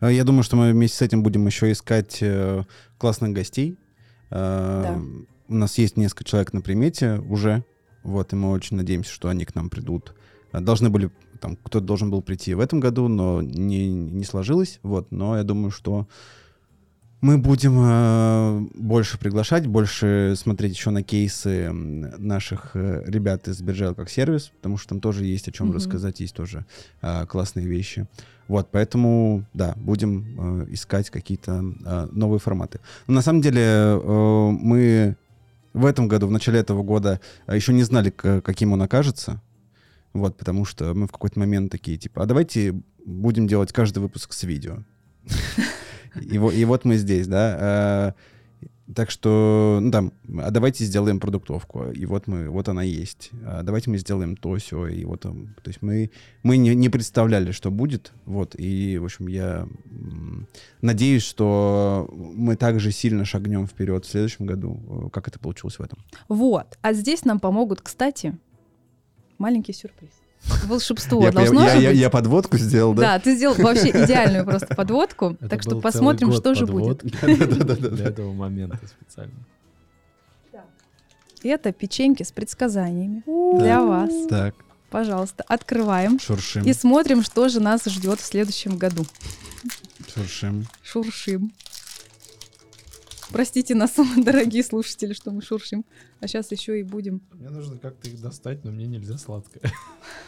А, 0.00 0.10
Я 0.10 0.24
думаю, 0.24 0.42
что 0.42 0.56
мы 0.56 0.72
вместе 0.72 0.98
с 0.98 1.02
этим 1.02 1.22
будем 1.22 1.46
еще 1.46 1.72
искать 1.72 2.18
э, 2.20 2.62
классных 2.98 3.32
гостей. 3.32 3.78
А, 4.30 4.82
Да. 4.82 5.02
У 5.46 5.54
нас 5.54 5.76
есть 5.76 5.96
несколько 5.98 6.24
человек 6.24 6.52
на 6.52 6.62
примете 6.62 7.18
уже. 7.28 7.64
Вот, 8.02 8.32
и 8.32 8.36
мы 8.36 8.50
очень 8.50 8.76
надеемся, 8.76 9.10
что 9.12 9.28
они 9.28 9.44
к 9.44 9.54
нам 9.54 9.70
придут. 9.70 10.14
Должны 10.52 10.88
были, 10.88 11.10
там, 11.40 11.56
кто-то 11.56 11.84
должен 11.84 12.10
был 12.10 12.22
прийти 12.22 12.54
в 12.54 12.60
этом 12.60 12.80
году, 12.80 13.08
но 13.08 13.42
не, 13.42 13.88
не 13.90 14.24
сложилось. 14.24 14.78
Вот, 14.82 15.10
но 15.10 15.36
я 15.36 15.42
думаю, 15.42 15.70
что 15.70 16.06
мы 17.24 17.38
будем 17.38 17.78
э, 17.80 18.60
больше 18.74 19.18
приглашать, 19.18 19.66
больше 19.66 20.34
смотреть 20.36 20.74
еще 20.76 20.90
на 20.90 21.02
кейсы 21.02 21.70
наших 21.72 22.72
э, 22.74 23.02
ребят 23.06 23.48
из 23.48 23.62
Биржел 23.62 23.94
как 23.94 24.10
сервис, 24.10 24.52
потому 24.56 24.76
что 24.76 24.90
там 24.90 25.00
тоже 25.00 25.24
есть 25.24 25.48
о 25.48 25.52
чем 25.52 25.68
Мгм. 25.68 25.76
рассказать, 25.76 26.20
есть 26.20 26.34
тоже 26.34 26.66
э, 27.00 27.24
классные 27.26 27.66
вещи. 27.66 28.06
Вот, 28.46 28.68
поэтому, 28.70 29.46
да, 29.54 29.72
будем 29.76 30.64
э, 30.66 30.66
искать 30.74 31.08
какие-то 31.08 31.64
э, 31.86 32.08
новые 32.12 32.40
форматы. 32.40 32.80
Но 33.06 33.14
на 33.14 33.22
самом 33.22 33.40
деле 33.40 33.62
э, 33.62 34.48
мы 34.50 35.16
в 35.72 35.86
этом 35.86 36.08
году, 36.08 36.26
в 36.26 36.30
начале 36.30 36.60
этого 36.60 36.82
года, 36.82 37.20
э, 37.46 37.56
еще 37.56 37.72
не 37.72 37.84
знали, 37.84 38.10
к- 38.10 38.42
каким 38.42 38.74
он 38.74 38.82
окажется. 38.82 39.40
Вот, 40.12 40.36
потому 40.36 40.66
что 40.66 40.92
мы 40.92 41.06
в 41.08 41.12
какой-то 41.12 41.38
момент 41.40 41.72
такие, 41.72 41.96
типа, 41.96 42.22
а 42.22 42.26
давайте 42.26 42.74
будем 43.06 43.46
делать 43.46 43.72
каждый 43.72 44.00
выпуск 44.00 44.34
с 44.34 44.42
видео. 44.42 44.76
И 46.20 46.34
и 46.34 46.64
вот 46.64 46.84
мы 46.84 46.96
здесь, 46.96 47.26
да. 47.26 47.56
Э, 47.58 48.12
Так 48.94 49.10
что, 49.10 49.78
ну 49.80 49.90
там, 49.90 50.12
а 50.42 50.50
давайте 50.50 50.84
сделаем 50.84 51.18
продуктовку, 51.18 51.90
и 51.90 52.06
вот 52.06 52.26
мы, 52.26 52.50
вот 52.50 52.68
она 52.68 52.82
есть. 52.82 53.30
А 53.42 53.62
давайте 53.62 53.90
мы 53.90 53.96
сделаем 53.98 54.36
то, 54.36 54.56
все, 54.56 54.88
и 54.88 55.06
вот, 55.06 55.20
там, 55.20 55.54
то 55.62 55.70
есть 55.70 55.80
мы, 55.82 56.10
мы 56.42 56.58
не, 56.58 56.74
не 56.74 56.90
представляли, 56.90 57.52
что 57.52 57.70
будет, 57.70 58.12
вот, 58.26 58.54
и, 58.58 58.98
в 58.98 59.04
общем, 59.04 59.28
я 59.28 59.66
надеюсь, 60.82 61.22
что 61.22 62.10
мы 62.12 62.56
также 62.56 62.92
сильно 62.92 63.24
шагнем 63.24 63.66
вперед 63.66 64.04
в 64.04 64.10
следующем 64.10 64.44
году, 64.46 64.78
э, 64.88 65.08
как 65.10 65.28
это 65.28 65.38
получилось 65.38 65.78
в 65.78 65.82
этом. 65.82 65.98
Вот. 66.28 66.78
А 66.82 66.92
здесь 66.92 67.24
нам 67.24 67.40
помогут, 67.40 67.80
кстати, 67.80 68.36
маленький 69.38 69.72
сюрприз. 69.72 70.10
Волшебство 70.66 71.22
я, 71.24 71.32
должно 71.32 71.64
я- 71.64 71.70
же 71.76 71.82
я- 71.82 71.90
быть. 71.90 71.98
я 71.98 72.10
подводку 72.10 72.56
сделал, 72.58 72.94
Да, 72.94 73.02
да? 73.02 73.18
ты 73.20 73.34
сделал 73.36 73.54
вообще 73.56 73.90
идеальную 74.04 74.44
просто 74.44 74.74
подводку. 74.74 75.36
Это 75.40 75.48
так 75.48 75.62
что 75.62 75.80
посмотрим, 75.80 76.32
что 76.32 76.54
же 76.54 76.66
будет. 76.66 77.02
Для 77.22 78.04
этого 78.06 78.32
момента 78.32 78.78
специально. 78.86 79.34
Это 81.42 81.72
печеньки 81.72 82.22
с 82.22 82.32
предсказаниями 82.32 83.22
для 83.58 83.82
вас. 83.82 84.10
Так, 84.30 84.54
Пожалуйста, 84.90 85.44
открываем 85.48 86.18
шуршим, 86.20 86.62
и 86.64 86.72
смотрим, 86.72 87.22
что 87.22 87.48
же 87.48 87.60
нас 87.60 87.84
ждет 87.84 88.20
в 88.20 88.24
следующем 88.24 88.76
году. 88.78 89.04
шуршим. 90.14 90.66
Шуршим. 90.82 91.52
Простите 93.34 93.74
нас, 93.74 93.94
дорогие 94.16 94.62
слушатели, 94.62 95.12
что 95.12 95.32
мы 95.32 95.42
шуршим. 95.42 95.84
А 96.20 96.28
сейчас 96.28 96.52
еще 96.52 96.78
и 96.78 96.84
будем. 96.84 97.20
Мне 97.32 97.50
нужно 97.50 97.78
как-то 97.78 98.08
их 98.08 98.20
достать, 98.20 98.64
но 98.64 98.70
мне 98.70 98.86
нельзя 98.86 99.18
сладкое. 99.18 99.60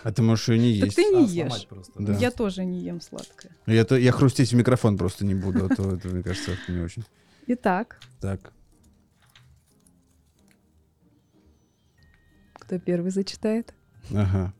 А 0.03 0.13
ты 0.13 0.23
можешь 0.23 0.49
ее 0.49 0.59
не 0.59 0.75
Так 0.81 0.87
есть. 0.87 0.97
ты 0.97 1.03
не 1.05 1.43
А, 1.43 1.47
ешь. 1.47 1.67
просто. 1.69 1.93
Да. 2.03 2.15
Я 2.17 2.33
тоже 2.33 2.65
не 2.65 2.81
ем 2.83 3.01
сладкое. 3.01 3.53
Я, 3.67 3.85
то, 3.85 3.97
я 3.97 4.11
хрустеть 4.11 4.51
в 4.53 4.57
микрофон 4.57 4.99
просто 4.99 5.25
не 5.25 5.35
буду, 5.37 5.67
а 5.67 5.69
то 5.75 5.95
это, 5.95 6.09
мне 6.09 6.23
кажется, 6.25 6.51
это 6.51 6.73
не 6.73 6.81
очень. 6.81 7.05
Итак, 7.47 8.01
Так. 8.21 8.53
кто 12.55 12.81
первый 12.81 13.13
зачитает? 13.13 13.73
Ага. 14.13 14.53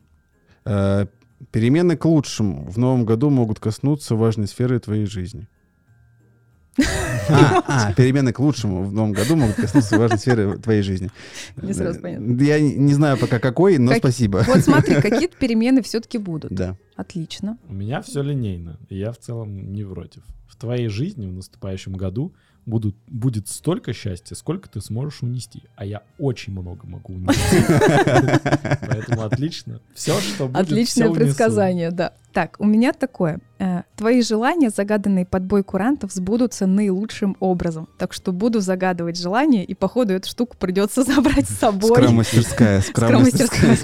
Э, 0.63 1.07
перемены 1.51 1.97
к 1.97 2.05
лучшему 2.05 2.69
в 2.69 2.77
новом 2.77 3.03
году 3.03 3.29
могут 3.29 3.59
коснуться 3.59 4.15
важной 4.15 4.47
сферы 4.47 4.79
твоей 4.79 5.05
жизни. 5.05 5.49
А, 7.29 7.63
а, 7.89 7.93
перемены 7.93 8.33
к 8.33 8.39
лучшему 8.39 8.83
в 8.83 8.93
новом 8.93 9.13
году 9.13 9.35
могут 9.35 9.55
коснуться 9.55 9.97
важной 9.97 10.19
сферы 10.19 10.57
твоей 10.57 10.81
жизни. 10.81 11.09
Не 11.61 11.73
сразу 11.73 11.99
понятно. 11.99 12.41
Я 12.43 12.59
не 12.59 12.93
знаю 12.93 13.17
пока 13.17 13.39
какой, 13.39 13.77
но 13.77 13.91
Как- 13.91 13.99
спасибо. 13.99 14.43
Вот 14.47 14.59
смотри, 14.59 15.01
какие-то 15.01 15.37
перемены 15.37 15.81
все-таки 15.81 16.17
будут. 16.17 16.51
Да. 16.51 16.75
Отлично. 16.95 17.57
У 17.67 17.73
меня 17.73 18.01
все 18.01 18.21
линейно, 18.21 18.79
и 18.89 18.97
я 18.97 19.11
в 19.11 19.17
целом 19.17 19.71
не 19.73 19.83
против. 19.83 20.23
В 20.47 20.55
твоей 20.55 20.87
жизни 20.87 21.27
в 21.27 21.33
наступающем 21.33 21.93
году 21.93 22.33
будут, 22.67 22.95
будет 23.07 23.47
столько 23.47 23.93
счастья, 23.93 24.35
сколько 24.35 24.69
ты 24.69 24.81
сможешь 24.81 25.23
унести. 25.23 25.63
А 25.75 25.85
я 25.85 26.03
очень 26.19 26.51
много 26.53 26.85
могу 26.85 27.13
унести. 27.13 27.63
Поэтому 28.87 29.23
отлично. 29.23 29.79
Все, 29.95 30.19
что 30.19 30.47
будет, 30.47 30.57
Отличное 30.57 31.09
предсказание, 31.11 31.91
да. 31.91 32.13
Так, 32.33 32.57
у 32.59 32.65
меня 32.65 32.93
такое. 32.93 33.39
Э, 33.57 33.81
Твои 33.95 34.21
желания, 34.21 34.69
загаданные 34.69 35.25
под 35.25 35.45
бой 35.45 35.63
курантов, 35.63 36.11
сбудутся 36.11 36.67
наилучшим 36.67 37.35
образом. 37.39 37.87
Так 37.97 38.13
что 38.13 38.31
буду 38.31 38.59
загадывать 38.59 39.17
желания, 39.17 39.63
и 39.63 39.73
походу 39.73 40.13
эту 40.13 40.29
штуку 40.29 40.55
придется 40.59 41.03
забрать 41.15 41.49
с 41.49 41.55
собой. 41.59 41.91
Скрам-мастерская. 41.91 42.81
Скрам-мастерская. 42.81 43.77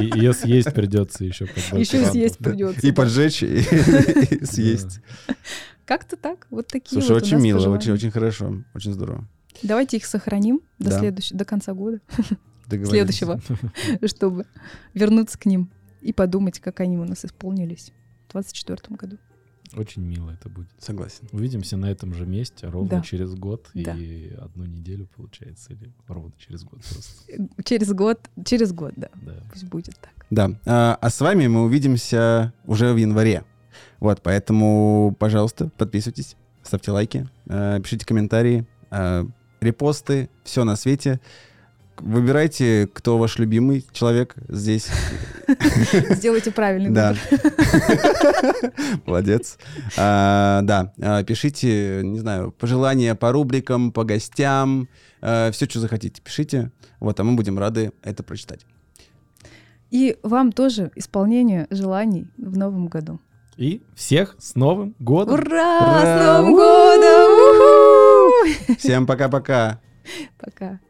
И 0.00 0.18
ее 0.18 0.32
съесть 0.32 0.74
придется 0.74 1.24
еще. 1.24 1.46
Еще 1.72 2.04
съесть 2.04 2.38
придется. 2.38 2.86
И 2.86 2.90
поджечь, 2.90 3.42
и 3.42 4.44
съесть. 4.44 5.00
Как-то 5.86 6.16
так. 6.16 6.46
Вот 6.50 6.66
такие 6.66 7.00
Слушай, 7.00 7.12
вот 7.14 7.22
у 7.22 7.24
очень 7.26 7.36
нас 7.36 7.42
мило, 7.44 7.56
пожелания. 7.58 7.78
очень 7.80 7.92
очень 7.92 8.10
хорошо, 8.10 8.62
очень 8.74 8.92
здорово. 8.92 9.26
Давайте 9.62 9.96
их 9.96 10.04
сохраним 10.04 10.60
до, 10.78 10.90
Да. 10.90 10.98
следующего, 10.98 11.38
до 11.38 11.44
конца 11.46 11.72
года, 11.72 12.00
следующего, 12.68 13.40
чтобы 14.06 14.46
вернуться 14.94 15.38
к 15.38 15.46
ним 15.46 15.70
и 16.02 16.12
подумать, 16.12 16.60
как 16.60 16.80
они 16.80 16.98
у 16.98 17.04
нас 17.04 17.24
исполнились 17.24 17.92
в 18.28 18.32
2024 18.32 18.96
году. 18.96 19.16
Очень 19.74 20.02
мило 20.02 20.30
это 20.30 20.48
будет. 20.48 20.68
Согласен. 20.78 21.28
Увидимся 21.32 21.76
на 21.76 21.86
этом 21.90 22.14
же 22.14 22.24
месте 22.24 22.68
ровно 22.68 22.88
Да. 22.90 23.00
через 23.02 23.34
год 23.34 23.68
Да. 23.74 23.96
и 23.96 24.30
одну 24.34 24.64
неделю, 24.64 25.08
получается, 25.16 25.72
или 25.72 25.92
ровно 26.06 26.32
через 26.38 26.62
год 26.62 26.80
просто. 26.82 27.32
Э, 27.32 27.62
Через 27.64 27.92
год, 27.92 28.20
через 28.44 28.72
год, 28.72 28.92
да, 28.96 29.08
Да. 29.22 29.42
пусть 29.52 29.64
будет 29.64 29.96
так. 30.00 30.26
Да. 30.30 30.50
А, 30.66 30.96
а 31.00 31.10
с 31.10 31.20
вами 31.20 31.46
мы 31.48 31.64
увидимся 31.64 32.52
уже 32.64 32.92
в 32.92 32.96
январе. 32.96 33.44
Вот, 34.00 34.20
поэтому, 34.22 35.14
пожалуйста, 35.18 35.70
подписывайтесь, 35.76 36.36
ставьте 36.62 36.90
лайки, 36.90 37.28
э, 37.48 37.80
пишите 37.82 38.04
комментарии, 38.04 38.66
э, 38.90 39.24
репосты, 39.60 40.28
все 40.44 40.64
на 40.64 40.76
свете. 40.76 41.20
Выбирайте, 41.98 42.90
кто 42.92 43.16
ваш 43.16 43.38
любимый 43.38 43.86
человек 43.92 44.34
здесь. 44.48 44.88
Сделайте 46.10 46.50
правильный 46.50 46.90
Да. 46.90 47.14
Молодец. 49.06 49.56
А, 49.96 50.60
Да, 50.60 50.92
а, 51.00 51.24
пишите, 51.24 52.02
не 52.04 52.18
знаю, 52.18 52.52
пожелания 52.52 53.14
по 53.14 53.32
рубрикам, 53.32 53.92
по 53.92 54.04
гостям, 54.04 54.88
все, 55.20 55.52
что 55.52 55.80
захотите, 55.80 56.20
пишите. 56.20 56.70
Вот, 57.00 57.18
а 57.18 57.24
мы 57.24 57.34
будем 57.34 57.58
рады 57.58 57.92
это 58.02 58.22
прочитать. 58.22 58.66
И 59.90 60.18
вам 60.22 60.52
тоже 60.52 60.90
исполнение 60.96 61.66
желаний 61.70 62.26
в 62.36 62.58
новом 62.58 62.88
году. 62.88 63.20
И 63.56 63.82
всех 63.94 64.36
с 64.38 64.54
Новым 64.54 64.94
годом! 64.98 65.34
Ура! 65.34 65.78
Ура! 65.78 66.00
С 66.02 66.26
Новым 66.26 66.54
годом! 66.54 67.32
Уху! 68.66 68.74
Всем 68.78 69.06
пока-пока. 69.06 69.80
Пока. 70.38 70.80